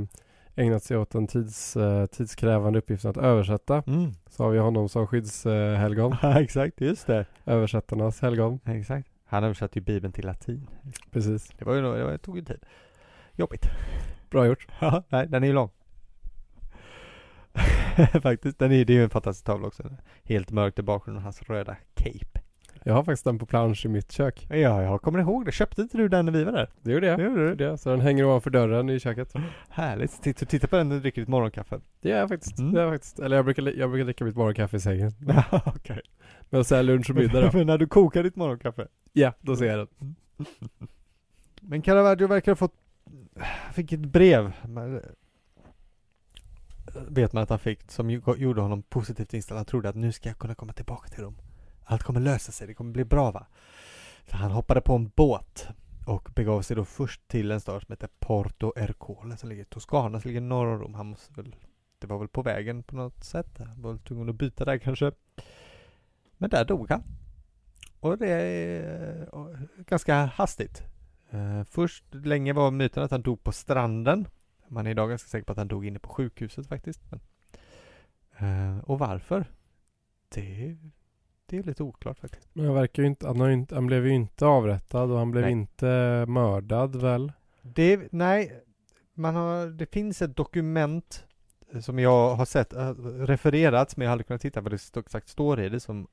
[0.57, 4.13] ägnat sig åt den tids, eh, tidskrävande uppgiften att översätta Mm.
[4.31, 6.17] så har vi honom som skyddshelgon.
[6.23, 7.27] Ja, exakt, just det.
[7.47, 8.61] Översättarnas helgon.
[8.65, 9.09] Exakt.
[9.25, 10.69] Han översatte ju Bibeln till latin.
[11.11, 11.49] Precis.
[11.59, 12.61] Det var ju, det, var, det tog ju tid.
[13.33, 13.67] Jobbigt.
[14.31, 14.67] Bra gjort.
[14.81, 15.71] Ja, nej, den är ju lång.
[18.23, 19.83] Faktiskt, den är, det är ju en fantastisk tavla också.
[20.25, 22.32] Helt mörkt i bakgrunden hans röda cape.
[22.85, 24.47] Jag har faktiskt den på plansch i mitt kök.
[24.51, 25.53] Ja, jag kommer ihåg det.
[25.53, 26.71] Köpte inte du den när vi var där?
[26.83, 27.19] Det gjorde jag.
[27.19, 27.79] Det gjorde Det du.
[27.79, 29.33] Så den hänger ovanför dörren i köket.
[29.69, 30.23] Härligt.
[30.23, 31.81] Titta, titta på den när du dricker ditt morgonkaffe.
[32.01, 32.59] Det gör jag faktiskt.
[32.59, 32.73] Mm.
[32.73, 33.19] Det gör jag faktiskt.
[33.19, 35.13] Eller jag brukar, jag brukar dricka mitt morgonkaffe i sängen.
[35.67, 36.01] Okej.
[36.51, 37.51] Men så här lunch och middag då.
[37.59, 38.89] Men när du kokar ditt morgonkaffe.
[39.13, 40.17] Ja, då ser jag den.
[41.61, 42.75] Men Caravaggio verkar ha fått,
[43.73, 44.53] fick ett brev.
[44.69, 45.03] Men, eh,
[47.09, 49.59] Vet man att han fick, som gjorde honom positivt inställd.
[49.59, 51.37] Han trodde att nu ska jag kunna komma tillbaka till Rom.
[51.85, 53.47] Allt kommer lösa sig, det kommer bli bra va.
[54.31, 55.69] Så han hoppade på en båt
[56.07, 59.67] och begav sig då först till en stad som heter Porto Ercole som ligger i
[59.67, 60.95] Toscana, som ligger norr om Rom.
[60.95, 61.57] Han måste väl,
[61.99, 63.59] det var väl på vägen på något sätt.
[63.59, 65.13] Han var väl tvungen att byta där kanske.
[66.39, 67.03] Men där dog han.
[68.01, 69.29] Och det är
[69.87, 70.83] ganska hastigt.
[71.31, 74.29] Eh, först länge var myten att han dog på stranden.
[74.69, 77.01] Man är idag ganska säker på att han dog inne på sjukhuset faktiskt.
[77.11, 77.21] Men,
[78.39, 79.45] eh, och varför?
[80.29, 80.77] Det,
[81.53, 82.49] det är lite oklart faktiskt.
[82.53, 85.19] Men han verkar ju inte, han, har ju inte, han blev ju inte avrättad och
[85.19, 85.53] han blev Nej.
[85.53, 87.33] inte mördad väl?
[87.63, 88.63] Det, nej,
[89.15, 91.25] man har, det finns ett dokument
[91.73, 95.29] eh, som jag har sett äh, refererats, men jag hade kunnat titta vad det exakt
[95.29, 96.07] står i det, som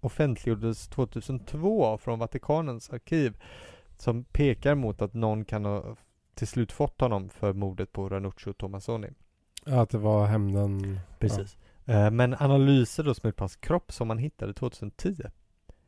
[0.00, 3.36] offentliggjordes 2002 från Vatikanens arkiv,
[3.98, 5.96] som pekar mot att någon kan ha
[6.34, 9.08] till slut fått honom för mordet på Ranuccio Tomasoni.
[9.64, 11.00] Ja, att det var hämnden.
[11.18, 11.56] Precis.
[11.86, 15.22] Eh, men analyser då som hans kropp som man hittade 2010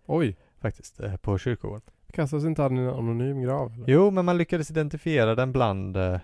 [0.06, 1.90] Oj, faktiskt eh, på kyrkogården.
[2.12, 3.72] kastas inte i en anonym grav?
[3.72, 3.84] Eller?
[3.88, 6.20] Jo, men man lyckades identifiera den bland eh,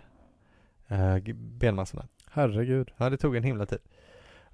[0.89, 2.07] eh, benmassorna.
[2.31, 2.93] Herregud.
[2.97, 3.79] Ja, det tog en himla tid.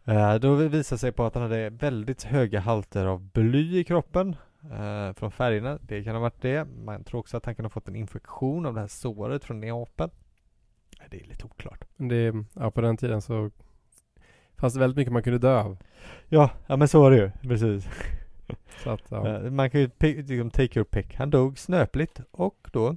[0.05, 4.37] Eh, då visade sig på att han hade väldigt höga halter av bly i kroppen
[4.73, 5.79] eh, från färgerna.
[5.83, 6.65] Det kan ha varit det.
[6.65, 9.61] Man tror också att han kan ha fått en infektion av det här såret från
[9.61, 10.11] Neapel.
[11.11, 11.85] Det är lite oklart.
[11.97, 13.51] Det, ja, på den tiden så
[14.61, 15.79] fanns det väldigt mycket man kunde dö av.
[16.29, 17.31] Ja, ja men så var det ju.
[17.49, 17.89] Precis.
[18.85, 19.29] Så att, ja.
[19.29, 21.15] Eh, Man kan ju liksom take your pick.
[21.15, 22.97] Han dog snöpligt och då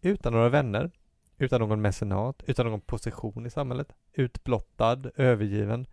[0.00, 0.90] utan några vänner,
[1.38, 5.86] utan någon mecenat, utan någon position i samhället, utblottad, övergiven.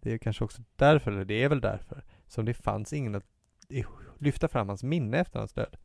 [0.00, 3.24] Det är kanske också därför, eller det är väl därför, som det fanns ingen att
[4.18, 5.76] lyfta fram hans minne efter hans död.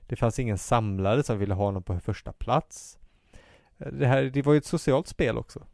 [0.00, 2.98] Det fanns ingen samlare som ville ha honom på första plats.
[3.78, 5.66] Eh, Det här, det var ju ett socialt spel också.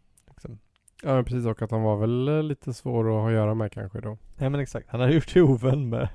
[1.04, 1.46] Ja, men precis.
[1.46, 4.18] Och att han var väl eh, lite svår att ha att göra med kanske då.
[4.38, 6.08] Ja men exakt, han hade gjort ovän med,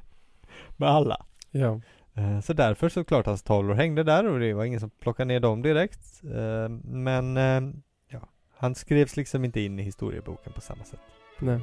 [0.78, 1.26] med alla.
[1.52, 1.82] Ja.
[2.14, 5.40] Eh, Så därför såklart hans tavlor hängde där och det var ingen som plockade ner
[5.40, 6.22] dem direkt.
[6.24, 7.36] Eh, Men
[8.10, 8.20] ja,
[8.58, 11.00] han skrevs liksom inte in i historieboken på samma sätt.
[11.40, 11.60] Nej.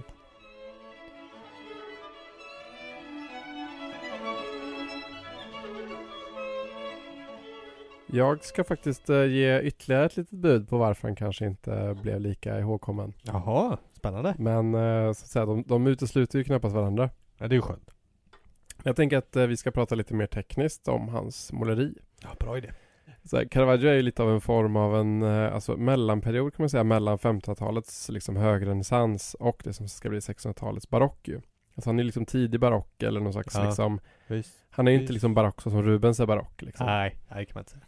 [8.14, 12.20] Jag ska faktiskt eh, ge ytterligare ett litet bud på varför han kanske inte blev
[12.20, 13.12] lika ihågkommen.
[13.22, 14.34] Jaha, spännande.
[14.38, 17.10] Men eh, så att säga, de, de utesluter ju knappast varandra.
[17.38, 17.94] Ja, det är ju skönt.
[18.82, 21.94] Jag tänker att eh, vi ska prata lite mer tekniskt om hans måleri.
[22.22, 22.70] Ja, bra idé.
[23.24, 26.70] Så här, Caravaggio är ju lite av en form av en alltså mellanperiod kan man
[26.70, 31.40] säga mellan 1500-talets liksom högrenässans och det som ska bli 1600-talets barock ju.
[31.74, 33.64] Alltså han är liksom tidig barock eller någon slags Ja.
[33.64, 34.64] liksom Visst.
[34.70, 36.86] Han är ju inte liksom barock så som Rubens är barock liksom.
[36.86, 37.84] Nej, nej, kan man inte säga.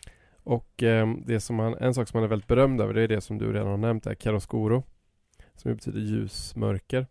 [0.47, 3.09] Och eh, det som han, en sak som han är väldigt berömd över det är
[3.09, 4.83] det som du redan har nämnt är chiaroscuro.
[5.55, 7.07] Som betyder ljusmörker.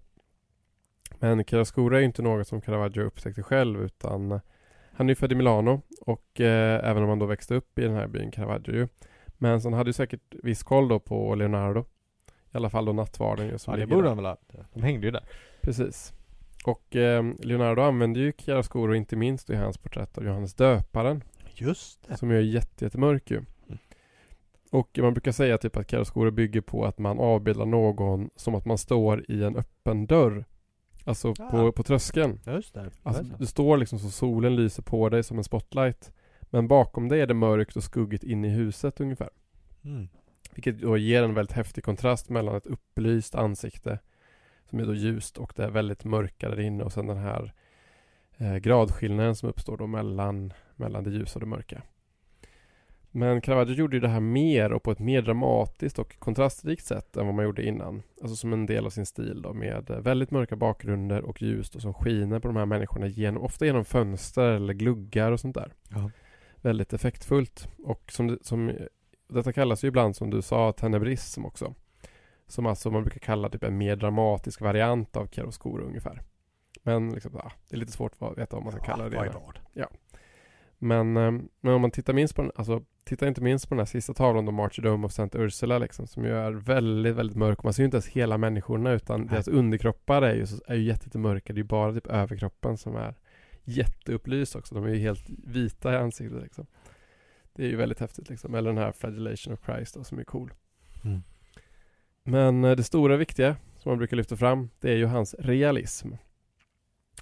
[1.20, 4.40] Men chiaroscuro är ju inte något som Caravaggio upptäckte själv utan
[4.92, 7.82] han är ju född i Milano och eh, även om han då växte upp i
[7.82, 8.88] den här byn Caravaggio.
[9.38, 11.86] Men så han hade ju säkert viss koll då på Leonardo.
[12.54, 14.38] I alla fall då nattvarden ju som Ja, det borde han väl ha.
[14.74, 15.24] De hängde ju där.
[15.62, 16.14] Precis.
[16.66, 21.24] Och eh, Leonardo använde ju chiaroscuro inte minst i hans porträtt av Johannes döparen.
[21.62, 22.18] Just det.
[22.18, 23.42] Som ju är jätte, jättemörk ju.
[24.72, 28.66] Och man brukar säga typ att chiaroscuro bygger på att man avbildar någon som att
[28.66, 30.46] man står i en öppen dörr.
[31.04, 31.50] Alltså Ah.
[31.50, 32.40] på, på tröskeln.
[32.46, 32.92] Just det.
[33.04, 36.12] Alltså du står liksom så solen lyser på dig som en spotlight.
[36.42, 39.30] Men bakom dig är det mörkt och skuggigt inne i huset ungefär.
[39.84, 40.08] Mm.
[40.56, 44.00] Vilket då ger en väldigt häftig kontrast mellan ett upplyst ansikte
[44.70, 47.54] som är då ljust och det är väldigt mörka där inne och sen den här
[48.38, 51.82] eh, gradskillnaden som uppstår då mellan, mellan det ljusa och det mörka.
[53.12, 57.18] Men Caravaggio gjorde ju det här mer och på ett mer dramatiskt och kontrastrikt sätt
[57.18, 58.04] än vad man gjorde innan.
[58.22, 61.82] Alltså som en del av sin stil då med väldigt mörka bakgrunder och ljus och
[61.82, 65.74] som skiner på de här människorna genom, ofta genom fönster eller gluggar och sånt där.
[65.90, 66.12] Ja.
[66.56, 68.72] Väldigt effektfullt och som, som
[69.28, 71.74] detta kallas ju ibland som du sa tenebrism också.
[72.48, 76.22] Som alltså man brukar kalla typ en mer dramatisk variant av chiaroscuro ungefär.
[76.84, 79.18] Men liksom, ja, det är lite svårt att veta vad man ska kalla det.
[79.18, 79.88] vad är?
[80.78, 83.80] Men, eh, men om man tittar minst på den, alltså titta inte minst på den
[83.80, 85.38] här sista tavlan då Martyrdom of St.
[85.38, 87.64] Ursula liksom, som ju är väldigt, väldigt mörk.
[87.64, 89.30] Man ser ju inte ens hela människorna utan Nej.
[89.30, 91.54] deras underkroppar är ju, är ju jätte, jättemörka.
[91.54, 93.16] Det är ju bara typ överkroppen som är
[93.64, 94.76] jätteupplyst också.
[94.76, 96.66] De är ju helt vita i ansiktet liksom.
[97.54, 98.56] Det är ju väldigt häftigt liksom.
[98.56, 100.54] Eller den här Flagellation of Christ då, som är cool.
[101.04, 101.22] Mm.
[102.24, 106.12] Men eh, det stora viktiga som man brukar lyfta fram det är ju hans realism.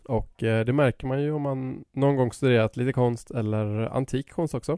[0.05, 4.31] Och eh, det märker man ju om man någon gång studerat lite konst eller antik
[4.31, 4.77] konst också.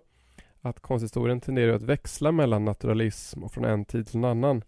[0.62, 4.64] Att konsthistorien tenderar att växla mellan naturalism och från en tid till en annan.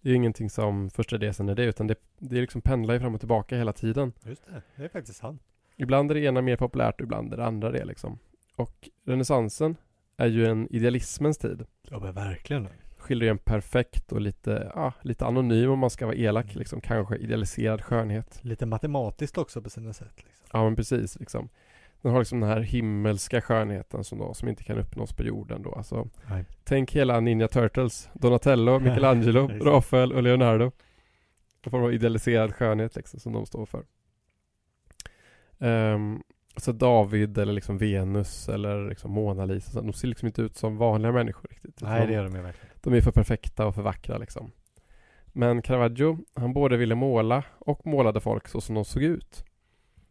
[0.00, 2.40] Det är ju ingenting som först är det, sen är det, utan det, det är
[2.40, 4.12] liksom pendlar ju fram och tillbaka hela tiden.
[4.24, 4.62] Just det.
[4.76, 5.42] Det är faktiskt sant.
[5.76, 8.18] Ibland är det ena mer populärt och ibland är det andra det liksom.
[8.56, 9.76] Och renässansen
[10.16, 11.66] är ju en idealismens tid.
[11.90, 12.68] Ja men verkligen.
[13.02, 16.80] Skildrar ju en perfekt och lite, ja, lite anonym om man ska vara elak liksom.
[16.80, 18.38] Kanske idealiserad skönhet.
[18.42, 20.12] Lite matematiskt också på sina sätt.
[20.16, 20.46] Liksom.
[20.52, 21.48] Ja men precis liksom.
[22.02, 25.62] Den har liksom den här himmelska skönheten som då, som inte kan uppnås på jorden
[25.62, 25.72] då.
[25.72, 26.44] Alltså, Nej.
[26.64, 28.08] tänk hela Ninja Turtles.
[28.14, 29.48] Donatello, Michelangelo.
[29.48, 30.70] Rafael och Leonardo.
[31.64, 33.84] En form av idealiserad skönhet liksom som de står för.
[35.58, 36.22] Um,
[36.56, 39.82] så David eller liksom Venus eller liksom Mona Lisa.
[39.82, 41.80] De ser liksom inte ut som vanliga människor riktigt.
[41.82, 44.52] Nej De- det gör de ju verkligen de är för perfekta och för vackra liksom.
[45.26, 49.44] Men Caravaggio, han både ville måla och målade folk så som de såg ut.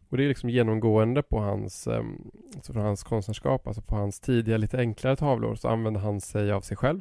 [0.08, 4.20] Och det är liksom genomgående på hans, ehm, alltså från hans konstnärskap, alltså på hans
[4.20, 7.00] tidiga lite enklare tavlor så använde han sig av sig själv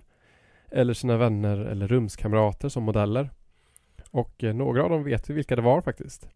[0.72, 3.30] eller sina vänner eller rumskamrater som modeller.
[4.11, 6.30] Och eh, några av dem vet vi vilka det var faktiskt.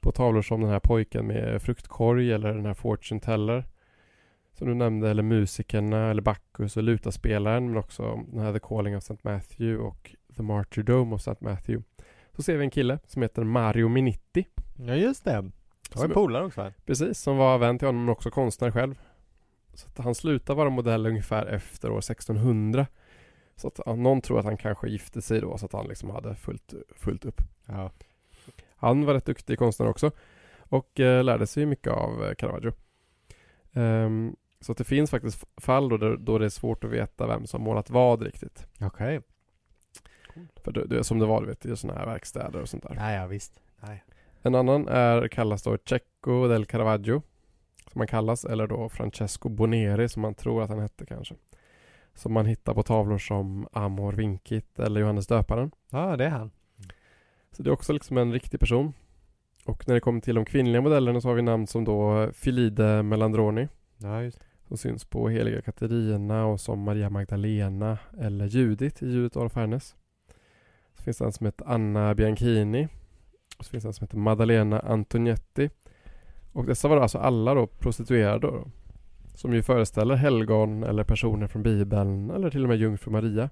[0.00, 3.64] På tavlor som den här pojken med fruktkorg eller den här fortune teller.
[4.58, 8.96] Som du nämnde, eller musikerna, eller Bacchus och lutaspelaren, men också den här The Calling
[8.96, 9.16] of St.
[9.22, 11.36] Matthew och The Martyrdom of St.
[11.44, 11.84] Matthew.
[12.36, 14.46] Så ser vi en kille som heter Mario Minitti.
[14.76, 15.32] Ja just det.
[15.32, 15.52] En
[15.94, 16.74] Som- polare också här.
[16.86, 18.98] Precis, som var vän till honom men också konstnär själv.
[19.74, 22.86] Så han slutade vara modell ungefär efter år 1600.
[23.56, 26.10] Så att ja, någon tror att han kanske gifte sig då så att han liksom
[26.10, 27.40] hade fullt, fullt upp.
[27.66, 27.90] Ja.
[28.76, 30.10] Han var rätt duktig konstnär också.
[30.58, 32.72] Och eh, lärde sig mycket av eh, Caravaggio.
[33.72, 37.26] Ehm, så att det finns faktiskt fall då, det- då det är svårt att veta
[37.26, 38.66] vem som målat vad riktigt.
[38.80, 39.20] Okej.
[40.64, 42.82] För det, det är som det var du vet, i sådana här verkstäder och sånt
[42.82, 42.94] där.
[42.94, 43.60] Nej, ja visst.
[43.80, 44.04] Nej.
[44.42, 47.22] En annan är, kallas då Cecco del Caravaggio.
[47.92, 51.34] Som han kallas, eller då Francesco Boneri som man tror att han hette kanske.
[52.14, 55.70] Som man hittar på tavlor som Amor Vincit eller Johannes Döparen.
[55.90, 56.50] Ja, det är han.
[57.52, 58.92] Så det är också liksom en riktig person.
[59.64, 63.02] Och när det kommer till de kvinnliga modellerna så har vi namn som då Filide
[63.02, 63.68] Melandroni.
[63.98, 64.44] Ja, just det.
[64.68, 69.96] Som syns på Heliga Katarina och som Maria Magdalena eller Judit i Judit Adolf Hernes.
[70.96, 72.88] Så finns det en som heter Anna Bianchini.
[73.58, 75.70] Och så finns det en som heter Maddalena Antonietti.
[76.52, 78.68] Och dessa var alltså alla då prostituerade då.
[79.34, 83.50] Som ju föreställer helgon eller personer från Bibeln eller till och med Jungfru Maria.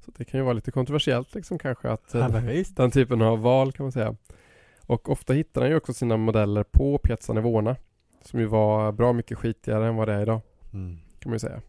[0.00, 2.76] Så det kan ju vara lite kontroversiellt liksom kanske att eh, Ja, visst.
[2.76, 4.16] den typen av val kan man säga.
[4.86, 7.76] Och ofta hittar han ju också sina modeller på Piazza Nivona.
[8.26, 10.40] Som ju var bra mycket skitigare än vad det är idag.
[10.72, 10.98] Mm.
[11.18, 11.60] Kan man ju säga.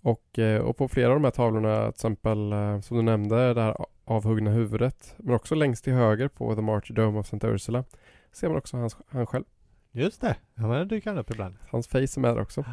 [0.00, 3.54] Och, eh, och på flera av de här tavlorna, till exempel eh, som du nämnde,
[3.54, 5.14] det här avhuggna huvudet.
[5.18, 7.46] Men också längst till höger på The Martyrdom of St.
[7.46, 7.84] Ursula.
[8.32, 9.44] Ser man också hans, han själv.
[9.92, 10.36] Just det.
[10.54, 11.56] Ja, men dyker han upp ibland.
[11.70, 12.64] Hans face är med där också.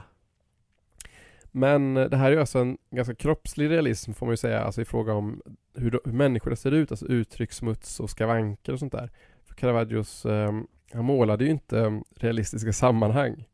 [1.51, 4.63] Men eh, det här är ju alltså en ganska kroppslig realism får man ju säga,
[4.63, 5.41] alltså i fråga om
[5.75, 9.11] hur, hur människor ser ut, alltså uttryck, smuts och skavanker och sånt där.
[9.61, 10.51] Caravaggios, eh,
[10.93, 13.47] han målade ju inte eh, realistiska sammanhang.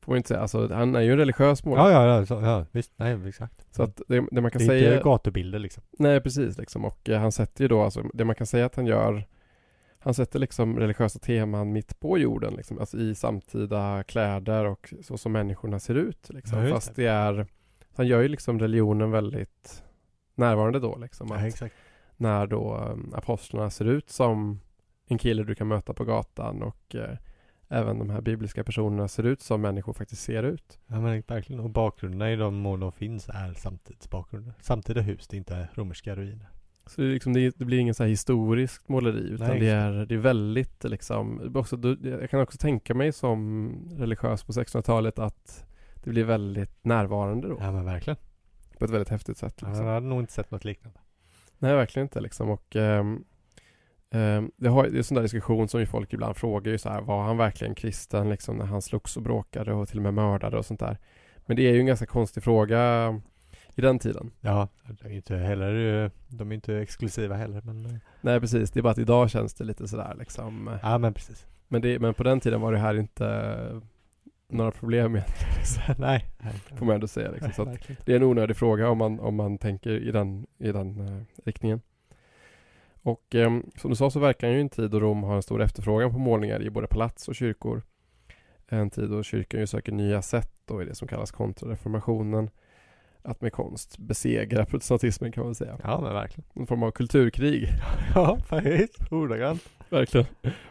[0.00, 1.92] Får man inte säga, alltså han är ju en religiös målare.
[1.92, 2.92] Ja, ja, ja, så, ja visst.
[2.96, 3.74] Nej, exakt.
[3.74, 4.92] Så att det, det man kan det är säga...
[4.92, 5.82] inte gatubilder liksom.
[5.90, 8.76] Nej precis liksom och eh, han sätter ju då alltså det man kan säga att
[8.76, 9.28] han gör
[9.98, 15.18] Han sätter liksom religiösa teman mitt på jorden liksom, alltså i samtida kläder och så
[15.18, 16.58] som människorna ser ut liksom.
[16.58, 17.46] Ja, Fast det är
[17.94, 19.82] Han gör ju liksom religionen väldigt
[20.34, 21.28] närvarande då liksom.
[21.30, 21.74] Ja, Att exakt.
[22.22, 24.60] När då um, apostlarna ser ut som
[25.06, 27.18] en kille du kan möta på gatan och eh,
[27.68, 30.78] även de här bibliska personerna ser ut som människor faktiskt ser ut.
[30.86, 31.60] Ja men verkligen.
[31.60, 34.54] Och bakgrunderna i de mål de finns är samtidsbakgrunder.
[34.60, 36.48] Samtida hus, det är inte romerska ruiner.
[36.86, 40.06] Så det, liksom, det, det blir ingen så här historiskt måleri utan Nej, det, är,
[40.06, 45.66] det är väldigt liksom, också, jag kan också tänka mig som religiös på 1600-talet att
[46.04, 47.56] det blir väldigt närvarande då.
[47.60, 48.16] Ja men verkligen.
[48.78, 49.54] På ett väldigt häftigt sätt.
[49.60, 49.84] Ja, Liksom.
[49.84, 50.98] man hade nog inte sett något liknande.
[51.62, 52.50] Nej, verkligen inte liksom.
[52.50, 53.24] Och ehm,
[54.10, 56.88] ehm, det, har, det är sån där diskussion som ju folk ibland frågar ju så
[56.88, 60.14] här, var han verkligen kristen liksom när han slogs och bråkade och till och med
[60.14, 60.98] mördade och sånt där.
[61.46, 63.14] Men det är ju en ganska konstig fråga
[63.74, 64.30] i den tiden.
[64.40, 64.68] Ja,
[65.04, 68.70] inte heller, eh, de är inte exklusiva heller men eh, Nej, precis.
[68.70, 70.78] Det är bara att idag känns det lite sådär liksom.
[70.82, 71.46] Ja men precis.
[71.68, 73.80] Men, det, men på den tiden var det här inte
[74.52, 75.24] några problem med,
[75.98, 76.26] nej.
[76.38, 76.52] nej.
[76.76, 77.30] får man ändå säga.
[77.30, 77.52] Liksom.
[77.52, 78.02] Så Verkligen.
[78.04, 81.22] det är en onödig fråga om man, om man tänker i den, i den eh,
[81.44, 81.80] riktningen.
[83.02, 85.62] Och eh, som du sa så verkar ju en tid då Rom har en stor
[85.62, 87.82] efterfrågan på målningar i både palats och kyrkor.
[88.68, 92.50] En tid då kyrkan ju söker nya sätt då i det som kallas kontrareformationen.
[93.22, 95.78] Att med konst besegra protestantismen kan man säga.
[95.82, 96.44] Ja men verkligen.
[96.54, 97.68] En form av kulturkrig.
[98.14, 99.12] Ja faktiskt.
[99.12, 99.68] Ordagrant.
[99.92, 100.26] Verkligen.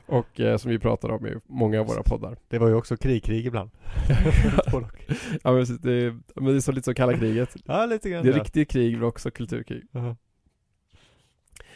[0.05, 2.37] Och eh, som vi pratar om i många av våra poddar.
[2.47, 3.69] Det var ju också krig-krig ibland.
[5.43, 7.55] Ja men precis, det är, men det är så lite som kalla kriget.
[7.65, 8.23] ja lite grann.
[8.23, 9.83] Det är riktigt krig men också kulturkrig.
[9.91, 10.15] Ja.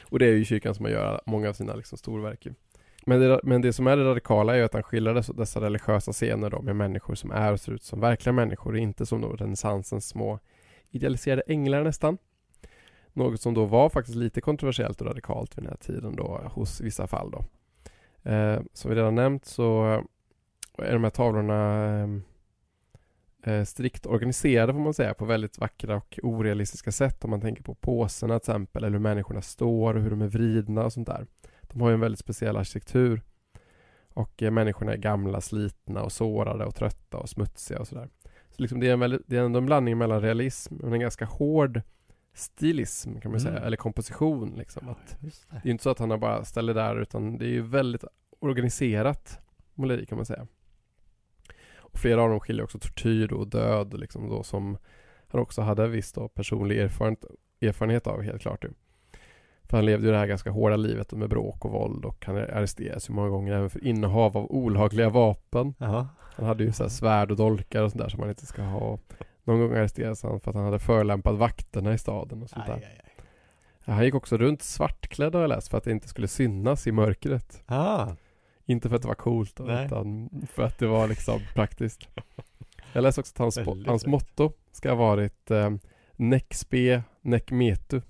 [0.02, 2.48] Och det är ju kyrkan som man gör många av sina liksom storverk.
[3.06, 5.62] Men det, men det som är det radikala är ju att han skildrar dessa, dessa
[5.62, 9.22] religiösa scener då med människor som är och ser ut som verkliga människor, inte som
[9.22, 10.40] då renässansens små
[10.92, 12.18] idealiserade änglar nästan.
[13.16, 16.82] Något som då var faktiskt lite kontroversiellt och radikalt vid den här tiden då hos
[16.82, 17.46] vissa fall då.
[18.32, 19.84] Eh, som vi redan nämnt så
[20.78, 21.86] är de här tavlorna
[23.44, 27.42] eh, eh, strikt organiserade får man säga på väldigt vackra och orealistiska sätt om man
[27.42, 30.94] tänker på påsarna till exempel eller hur människorna står och hur de är vridna och
[30.94, 31.28] sånt där.
[31.62, 33.22] De har ju en väldigt speciell arkitektur
[34.14, 38.10] och eh, människorna är gamla, slitna och sårade och trötta och smutsiga och sådär.
[38.50, 41.00] Så liksom det, är en väldigt, det är ändå en blandning mellan realism och en
[41.00, 41.82] ganska hård
[42.36, 43.64] stilism kan man säga, Mm.
[43.64, 44.90] eller komposition liksom.
[44.90, 45.60] Att Just det.
[45.64, 48.04] det är inte så att han har bara ställer där utan det är ju väldigt
[48.40, 49.40] organiserat
[49.74, 50.48] måleri kan man säga.
[51.78, 54.78] Och flera av dem skiljer också tortyr och död liksom då som
[55.28, 57.26] han också hade viss då personlig erfarenhet,
[57.62, 58.64] erfarenhet av helt klart.
[58.64, 58.70] ju.
[59.64, 62.38] För han levde ju det här ganska hårda livet med bråk och våld och han
[62.38, 65.74] arresterades ju många gånger även för innehav av olagliga vapen.
[65.78, 66.08] Ja.
[66.20, 69.00] Han hade ju så svärd och dolkar och sånt där som man inte ska ha.
[69.48, 72.80] Någon gång arresterades han för att han hade förlämpat vakterna i staden och sånt Aj,
[72.80, 72.88] där.
[72.88, 73.12] aj, aj.
[73.86, 76.88] Ja, han gick också runt svartklädd har jag läst för att det inte skulle synas
[76.88, 77.64] i mörkret.
[77.66, 78.08] Ah,
[78.66, 82.08] Inte för att det var coolt då, utan för att det var liksom praktiskt.
[82.94, 85.70] Jag läste också att hans, hans motto ska ha varit eh,
[86.16, 88.02] Nec spe, nec metu.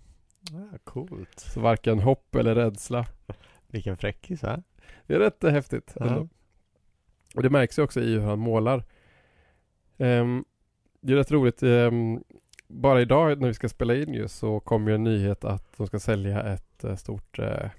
[0.54, 1.40] ah, coolt.
[1.40, 3.06] Så varken hopp eller rädsla.
[3.68, 4.64] Vilken fräckis va?
[5.08, 5.94] Det är rätt häftigt.
[6.00, 6.06] Ja.
[6.06, 6.28] ändå.
[7.36, 8.84] Och det märks ju också i hur han målar.
[9.98, 10.46] Ehm,
[11.06, 11.64] det är rätt roligt.
[11.64, 12.24] ehm,
[12.68, 15.88] bara idag när vi ska spela in ju så kom ju en nyhet att de
[15.88, 17.70] ska sälja ett eh, stort, eh,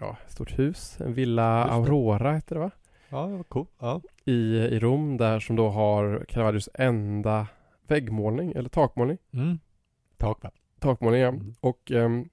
[0.00, 1.00] ja, stort hus.
[1.00, 1.72] En villa det.
[1.72, 2.70] Aurora heter det va?
[3.08, 3.66] Ja, vad cool.
[3.78, 4.00] Ja.
[4.24, 7.46] I, I Rom där som då har Caravaggios enda
[7.86, 9.18] väggmålning eller takmålning.
[9.32, 9.58] Mm.
[10.16, 10.50] Tak va?
[10.78, 11.28] Takmålning ja.
[11.28, 11.54] Mm.
[11.60, 12.28] Och, ehm,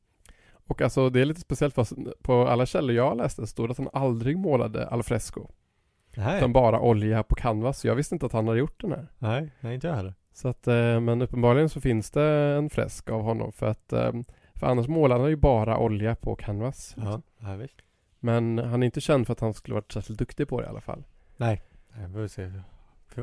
[0.68, 3.78] och alltså det är lite speciellt fast på alla källor jag läste stod det att
[3.78, 5.48] han aldrig målade al fresco.
[6.18, 6.38] Nej.
[6.38, 7.86] Utan bara olja på canvas.
[7.86, 9.08] Jag visste inte att han hade gjort den här.
[9.18, 10.14] Nej, nej inte jag heller.
[10.40, 14.12] Så att, eh, men uppenbarligen så finns det en fresk av honom för att eh,
[14.54, 16.96] för annars målar han ju bara olja på canvas.
[16.98, 17.76] Ja, ja visst.
[18.20, 20.70] Men han är inte känd för att han skulle varit särskilt duktig på det i
[20.70, 21.04] alla fall.
[21.38, 21.62] Nej,
[22.16, 22.52] vi se.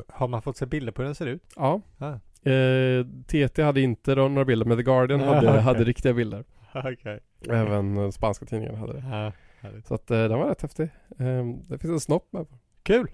[0.07, 1.43] Har man fått se bilder på hur den ser ut?
[1.55, 1.81] Ja.
[1.97, 2.49] Ah.
[2.49, 5.61] Eh, TT hade inte då några bilder men The Guardian Ja, hade, okej.
[5.61, 6.43] hade riktiga bilder.
[6.73, 7.19] Okej.
[7.49, 9.03] Även eh, spanska tidningar hade det.
[9.11, 9.87] Ja, härligt.
[9.87, 10.89] Så att eh, den var rätt häftig.
[11.19, 12.45] Eh, det finns en snopp med.
[12.83, 13.11] Kul!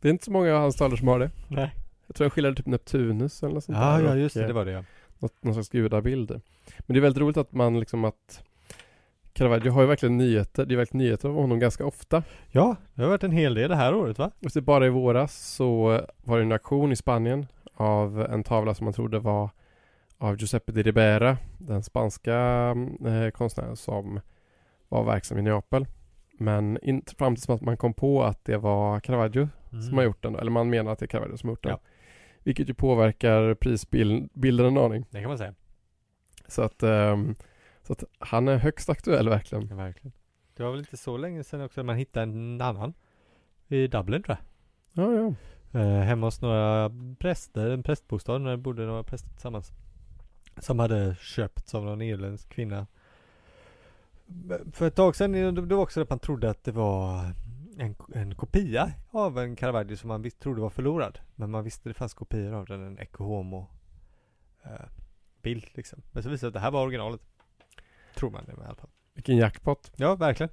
[0.00, 1.30] Det är inte så många av hans tavlor som har det.
[1.48, 1.74] Nej.
[2.06, 4.04] Jag tror jag skiljer typ Neptunus eller något sånt Ja, där.
[4.04, 4.84] ja just det, eh, det var det ja.
[5.18, 6.30] något, någon slags gudabild.
[6.78, 8.42] Men det är väldigt roligt att man liksom att
[9.32, 12.22] Caravaggio har ju verkligen nyheter, det är verkligen nyheter av honom ganska ofta.
[12.50, 14.30] Ja, det har varit en hel del det här året va?
[14.44, 18.74] Och så bara i våras så var det en aktion i Spanien av en tavla
[18.74, 19.50] som man trodde var
[20.18, 22.34] av Giuseppe di Ribera, den spanska
[23.06, 24.20] eh, konstnären som
[24.88, 25.86] var verksam i Neapel.
[26.38, 29.48] Men inte fram tills att man kom på att det var Caravaggio
[29.88, 31.72] som har gjort den, eller man menar att det är Caravaggio som har gjort den.
[31.72, 31.78] Ja.
[32.44, 35.06] Vilket ju påverkar prisbilden en aning.
[35.10, 35.54] Det kan man säga.
[36.48, 37.34] Så att, ehm,
[37.82, 39.68] så att han är högst aktuell verkligen.
[39.68, 40.12] Ja, verkligen.
[40.56, 42.94] Det var väl inte så länge sedan också man hittade en annan
[43.68, 45.04] i Dublin tror jag.
[45.04, 45.34] Ja, ja.
[45.80, 49.72] Eh, hemma hos några präster, en prästbostad när det bodde några präster tillsammans.
[50.58, 52.86] Som hade köpts av någon irländsk kvinna.
[54.72, 57.34] För ett tag sedan, det det var också att man trodde att det var
[57.78, 61.18] en, en kopia av en Caravaggio som man visst trodde var förlorad.
[61.34, 63.66] Men man visste det fanns kopior av den, en Ecce Homo
[64.64, 64.70] eh,
[65.42, 66.02] bild liksom.
[66.12, 67.20] Men så visade det att det här var originalet.
[68.14, 68.90] Tror man det i alla fall.
[69.14, 70.50] Vilken jackpot Ja, verkligen.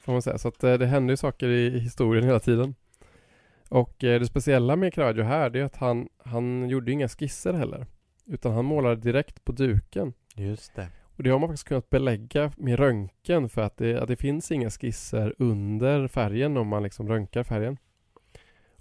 [0.00, 0.38] får man säga.
[0.38, 2.74] Så att eh, det händer ju saker i, historien hela tiden.
[3.68, 7.52] Och eh, det speciella med Caravaggio här det är att han, han gjorde inga skisser
[7.52, 7.86] heller.
[8.26, 10.12] Utan han målade direkt på duken.
[10.34, 10.88] Just det.
[11.20, 14.52] Och det har man faktiskt kunnat belägga med röntgen för att det, att det finns
[14.52, 17.78] inga skisser under färgen om man liksom röntgar färgen.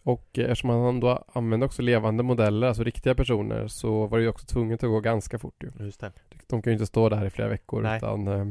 [0.04, 4.30] Och eftersom han då använde också levande modeller, alltså riktiga personer, så var det ju
[4.30, 5.86] också tvunget att gå ganska fort ju.
[5.86, 6.12] Just det.
[6.48, 7.98] De kan ju inte stå där i flera veckor Nej.
[7.98, 8.46] utan eh,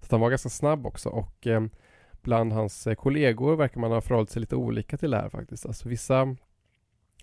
[0.00, 1.62] Så han var ganska snabb också och eh,
[2.22, 5.66] bland hans eh, kollegor verkar man ha förhållit sig lite olika till det här faktiskt.
[5.66, 6.36] Alltså vissa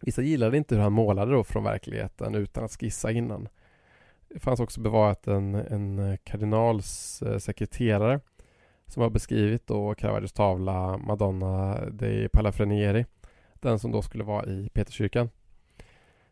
[0.02, 3.48] Vissa gillade inte hur han målade då från verkligheten utan att skissa innan.
[4.30, 8.20] Det fanns också bevarat en, en eh, kardinals eh, sekreterare
[8.88, 13.06] som har beskrivit då Caravaggios tavla Madonna dei Palafrenieri.
[13.54, 15.30] Den som då skulle vara i Peterskyrkan.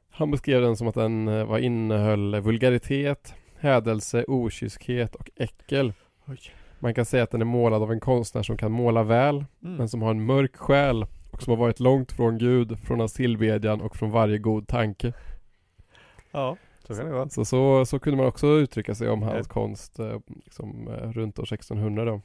[0.09, 5.93] Han beskrev den som att den eh, var innehöll vulgaritet, hädelse, okyskhet och äckel.
[6.27, 6.39] Oj.
[6.79, 9.75] Man kan säga att den är målad av en konstnär som kan måla väl, Mm.
[9.77, 13.13] men som har en mörk själ och som har varit långt från Gud, från hans
[13.13, 15.13] tillbedjan och från varje god tanke.
[16.31, 16.57] Ja,
[16.93, 17.29] så kan det vara.
[17.29, 19.53] Så, så, så kunde man också uttrycka sig om hans Ja.
[19.53, 22.21] konst eh, liksom, eh, runt år 1600 då.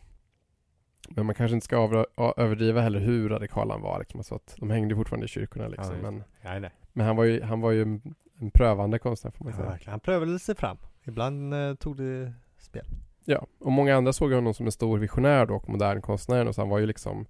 [1.09, 3.99] Men man kanske inte ska avra- överdriva heller hur radikal han var.
[3.99, 5.95] Liksom, så att de hängde fortfarande i kyrkorna liksom.
[6.03, 6.25] Ja, men,
[6.63, 6.71] nej.
[6.93, 9.71] men han var ju, han var ju en, en prövande konstnär får man Ja, säga.
[9.71, 9.91] verkligen.
[9.91, 10.77] Han prövade sig fram.
[11.05, 12.85] Ibland eh, tog det spel.
[13.25, 16.55] Ja, och många andra såg honom som en stor visionär då och modern konstnär och
[16.55, 17.27] så han var ju liksom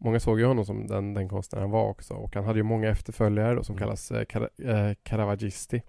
[0.00, 2.62] Många såg ju honom som den, den konstnär han var också och han hade ju
[2.62, 3.80] många efterföljare då som Mm.
[3.86, 5.82] kallas eh, Cara- eh, Caravaggisti.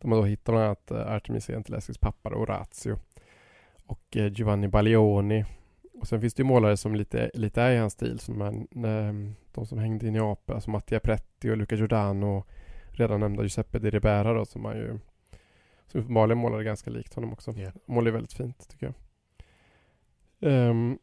[0.00, 2.98] De har då hittat bland annat eh, Artemis Gentilescus pappa Orazio
[3.86, 5.44] och eh, Giovanni Baglioni.
[6.00, 8.52] Och sen finns det ju målare som lite, lite är i hans stil som är,
[8.86, 9.14] eh,
[9.52, 12.48] de som hängde i Neapel, alltså Mattia Pretti och Luca Giordano och
[12.90, 14.98] redan nämnda Giuseppe di Ribera då som man ju
[15.86, 17.54] som uppenbarligen målade ganska likt honom också.
[17.86, 18.94] Målar ju väldigt fint tycker jag.
[20.52, 20.98] Ehm,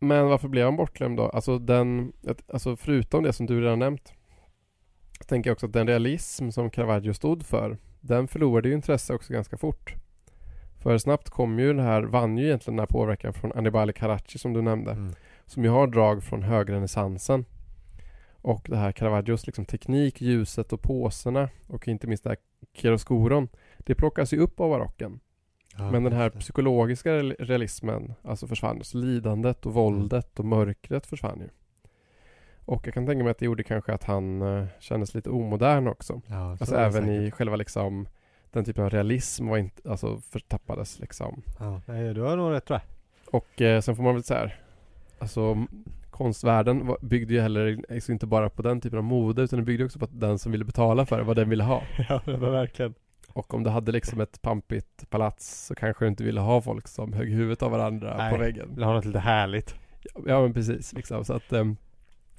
[0.00, 1.28] men varför blev han bortglömd då?
[1.28, 2.12] Alltså, den,
[2.48, 4.12] alltså förutom det som du redan nämnt
[5.18, 9.14] så tänker jag också att den realism som Caravaggio stod för den förlorade ju intresse
[9.14, 9.94] också ganska fort.
[10.78, 14.38] För snabbt kom ju det här, vann ju egentligen den här påverkan från Annibale Carracci
[14.38, 14.90] som du nämnde.
[14.90, 15.14] Mm.
[15.46, 17.44] Som ju har drag från högrenässansen.
[18.40, 22.38] Och det här Caravaggios liksom teknik, ljuset och påserna och inte minst det här
[22.74, 23.48] chiaroscuron.
[23.78, 25.20] Det plockas ju upp av barocken.
[25.76, 28.84] Ja, Men den här psykologiska real- realismen alltså försvann.
[28.84, 31.48] Så lidandet och våldet och mörkret försvann ju.
[32.64, 35.88] Och jag kan tänka mig att det gjorde kanske att han uh, kändes lite omodern
[35.88, 36.20] också.
[36.26, 38.08] Ja, så Alltså även i själva liksom
[38.50, 41.42] den typen av realism var inte, alltså förtappades liksom.
[41.58, 43.34] Ja, nej, du har nog rätt tror jag.
[43.34, 44.60] Och eh, sen får man väl så här,
[45.18, 45.66] alltså
[46.10, 49.64] konstvärlden var- byggde ju heller alltså inte bara på den typen av mode utan det
[49.64, 51.82] byggde också på att den som ville betala för det, vad den ville ha.
[52.08, 52.94] ja, det var verkligen.
[53.32, 56.88] Och om du hade liksom ett pampigt palats så kanske du inte ville ha folk
[56.88, 58.32] som högg huvudet av varandra Nej.
[58.32, 58.74] på väggen.
[58.74, 59.74] Vill ha något lite härligt.
[60.26, 61.76] Ja men precis liksom så att ehm,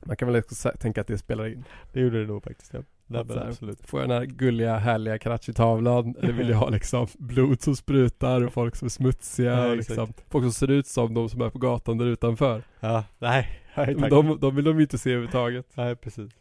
[0.06, 1.64] man kan väl också tänka att det spelar in.
[1.94, 2.74] Det gjorde det nog faktiskt.
[2.74, 2.80] Ja.
[3.08, 3.86] Nej, här, absolut.
[3.86, 8.42] Får jag den här gulliga härliga Carracci-tavlan eller vill jag ha liksom blod som sprutar
[8.42, 9.90] och folk som är smutsiga Ja, och exakt.
[9.90, 12.64] liksom folk som ser ut som de som är på gatan där utanför.
[12.80, 13.62] Ja, nej.
[13.76, 14.10] nej tack.
[14.10, 15.66] de, de vill de ju inte se överhuvudtaget.
[15.78, 16.32] Nej, precis.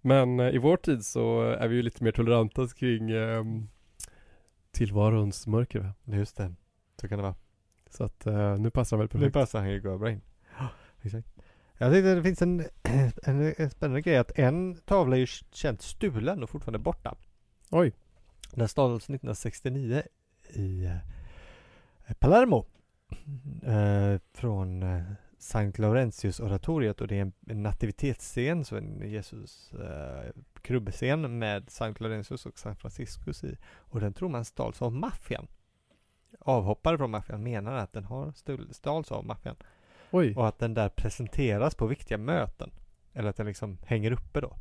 [0.00, 3.68] Men eh, i vår tid så är vi ju lite mer toleranta kring ehm,
[4.70, 5.92] tillvarons mörker va?
[6.04, 6.54] Just det.
[7.00, 7.34] Så kan det vara.
[7.90, 9.32] Så att eh, nu passar det väl Nu perfekt.
[9.34, 10.20] passar han ju bra in.
[10.58, 10.68] Ja,
[11.02, 11.28] exakt.
[11.78, 12.64] Jag tyckte det finns en,
[13.22, 17.14] en, spännande grej att en tavla är ju känt stulen och fortfarande borta.
[17.70, 17.92] Oj.
[18.54, 20.02] Den stals 1969
[20.48, 22.66] i eh, Palermo.
[23.62, 25.02] Eh, från eh,
[25.38, 30.30] Sankt Laurentius oratoriet och det är en, en nativitetsscen, så en Jesus eh,
[30.62, 33.56] krubbscen med Sankt Laurentius och San Franciscus i.
[33.76, 35.46] Och den tror man stals av maffian.
[36.40, 38.32] Avhoppare från maffian menar att den har
[38.72, 39.56] stals av maffian.
[40.10, 40.34] Oj.
[40.36, 42.70] Och att den där presenteras på viktiga möten.
[43.14, 44.56] Eller att den liksom hänger uppe då.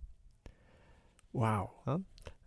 [1.31, 1.69] Wow.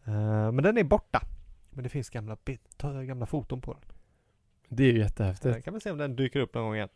[0.04, 1.22] Eh, men den är borta.
[1.70, 3.82] Men det finns gamla, bit- gamla foton på den.
[4.68, 5.64] Det är ju jättehäftigt.
[5.64, 6.88] kan man se om den dyker upp någon gång igen.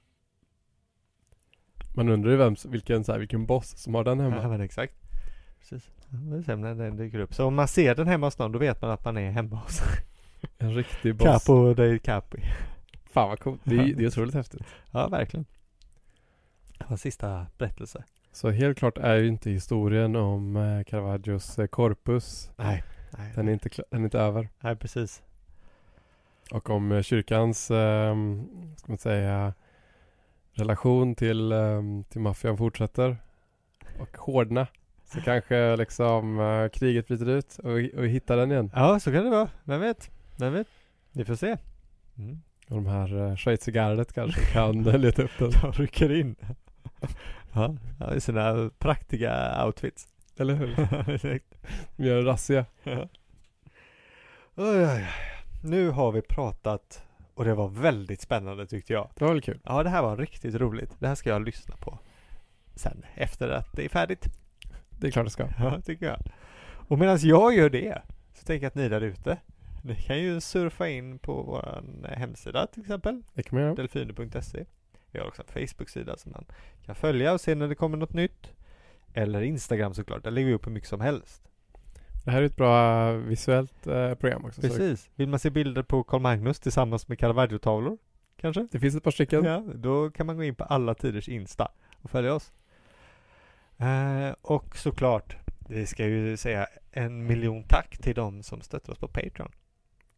[1.97, 4.37] Man undrar ju vem, vilken, så här, vilken boss som har den hemma.
[4.43, 4.95] Ja men exakt.
[5.59, 5.91] Precis.
[6.11, 7.35] Ja, Vi se om den, dyker upp.
[7.35, 9.57] Så om man ser den hemma hos någon då vet man att man är hemma
[9.57, 9.83] hos
[10.59, 11.27] En riktig boss.
[11.27, 12.39] Capo dei Capi.
[13.05, 13.61] Fan vad coolt.
[13.65, 14.63] Det är, det är otroligt häftigt.
[14.91, 15.47] Ja verkligen.
[16.89, 18.05] En sista berättelse.
[18.33, 22.51] Så helt klart är ju inte historien om eh, Caravaggios eh, corpus.
[22.57, 22.85] Nej.
[23.19, 24.49] Nej, Den är inte, den är inte över.
[24.61, 25.23] Nej precis.
[26.51, 28.15] Och om eh, kyrkans, eh,
[28.77, 29.55] ska man säga,
[30.53, 33.17] relation till, eh, till maffian fortsätter
[34.01, 34.67] och hårdna.
[35.05, 38.71] Så kanske liksom eh, kriget bryter ut och, och vi hittar den igen.
[38.75, 39.49] Ja så kan det vara.
[39.65, 40.11] Vem vet?
[40.37, 40.67] Vem vet?
[41.13, 41.57] Vi får se.
[42.19, 42.41] Mm.
[42.69, 45.51] Och de här uh, schweizergardet kanske kan eh, leta upp den.
[45.63, 46.37] De rycker in.
[47.53, 50.09] Ja, ja, i sina praktiska outfits.
[50.37, 50.67] Eller hur?
[51.97, 52.65] Vi gör en razzia.
[52.85, 53.09] Oj,
[54.57, 55.07] oj, oj.
[55.63, 57.03] Nu har vi pratat
[57.35, 59.11] och det var väldigt spännande tyckte jag.
[59.15, 59.61] Det var väl kul.
[59.65, 60.91] Ja, det här var riktigt roligt.
[60.99, 61.99] Det här ska jag lyssna på
[62.75, 64.25] sen efter att det är färdigt.
[64.91, 65.49] Det är klart det ska.
[65.59, 66.19] Ja, tycker jag.
[66.89, 68.03] Och medan jag gör det
[68.35, 69.39] så tänker jag att ni där ute,
[69.83, 71.83] ni kan ju surfa in på vår
[72.17, 73.75] hemsida till exempel, Det kan man göra.
[73.75, 74.65] delfiner.se.
[75.15, 76.45] Vi har också en Facebook-sida som man
[76.87, 78.53] kan följa och se när det kommer något nytt.
[79.13, 81.43] Eller Instagram såklart, där lägger vi upp hur mycket som helst.
[82.25, 84.61] Det här är ett bra visuellt eh, program också.
[84.61, 85.11] Så Precis.
[85.15, 87.99] Vill man se bilder på Carl Magnus tillsammans med Caravaggio-tavlor?
[88.37, 88.69] Kanske?
[88.71, 89.45] det finns ett par stycken.
[89.45, 91.69] Ja, då kan man gå in på alla tiders Insta
[92.03, 92.53] och följa oss.
[93.79, 95.37] Eh, och såklart,
[95.69, 99.53] vi ska ju säga en miljon tack till de som stöttar oss på Patreon.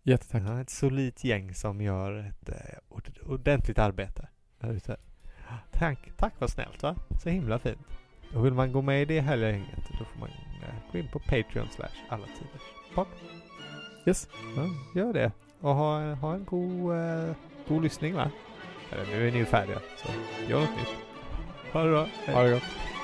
[0.03, 0.42] Jättetack.
[0.47, 4.28] Ja, ett solidt gäng som gör ett eh, ord- ordentligt arbete
[4.66, 4.96] här ute.
[5.70, 6.96] Tack, tack vad snällt va?
[7.22, 7.78] Så himla fint.
[8.34, 11.08] Och vill man gå med i det härliga gänget då får man eh, gå in
[11.08, 12.62] på Patreon slash alla tiders
[12.94, 13.06] podd.
[14.06, 14.28] Yes.
[14.56, 15.32] Ja, gör det.
[15.60, 17.34] Och ha, ha en god, eh,
[17.68, 18.30] god lyssning va?
[18.90, 20.08] Eller nu är ni ju färdiga, så
[20.50, 20.96] gör något nytt.
[21.72, 22.06] Ha det bra.
[22.24, 22.34] Hej.
[22.34, 22.95] Ha det gott.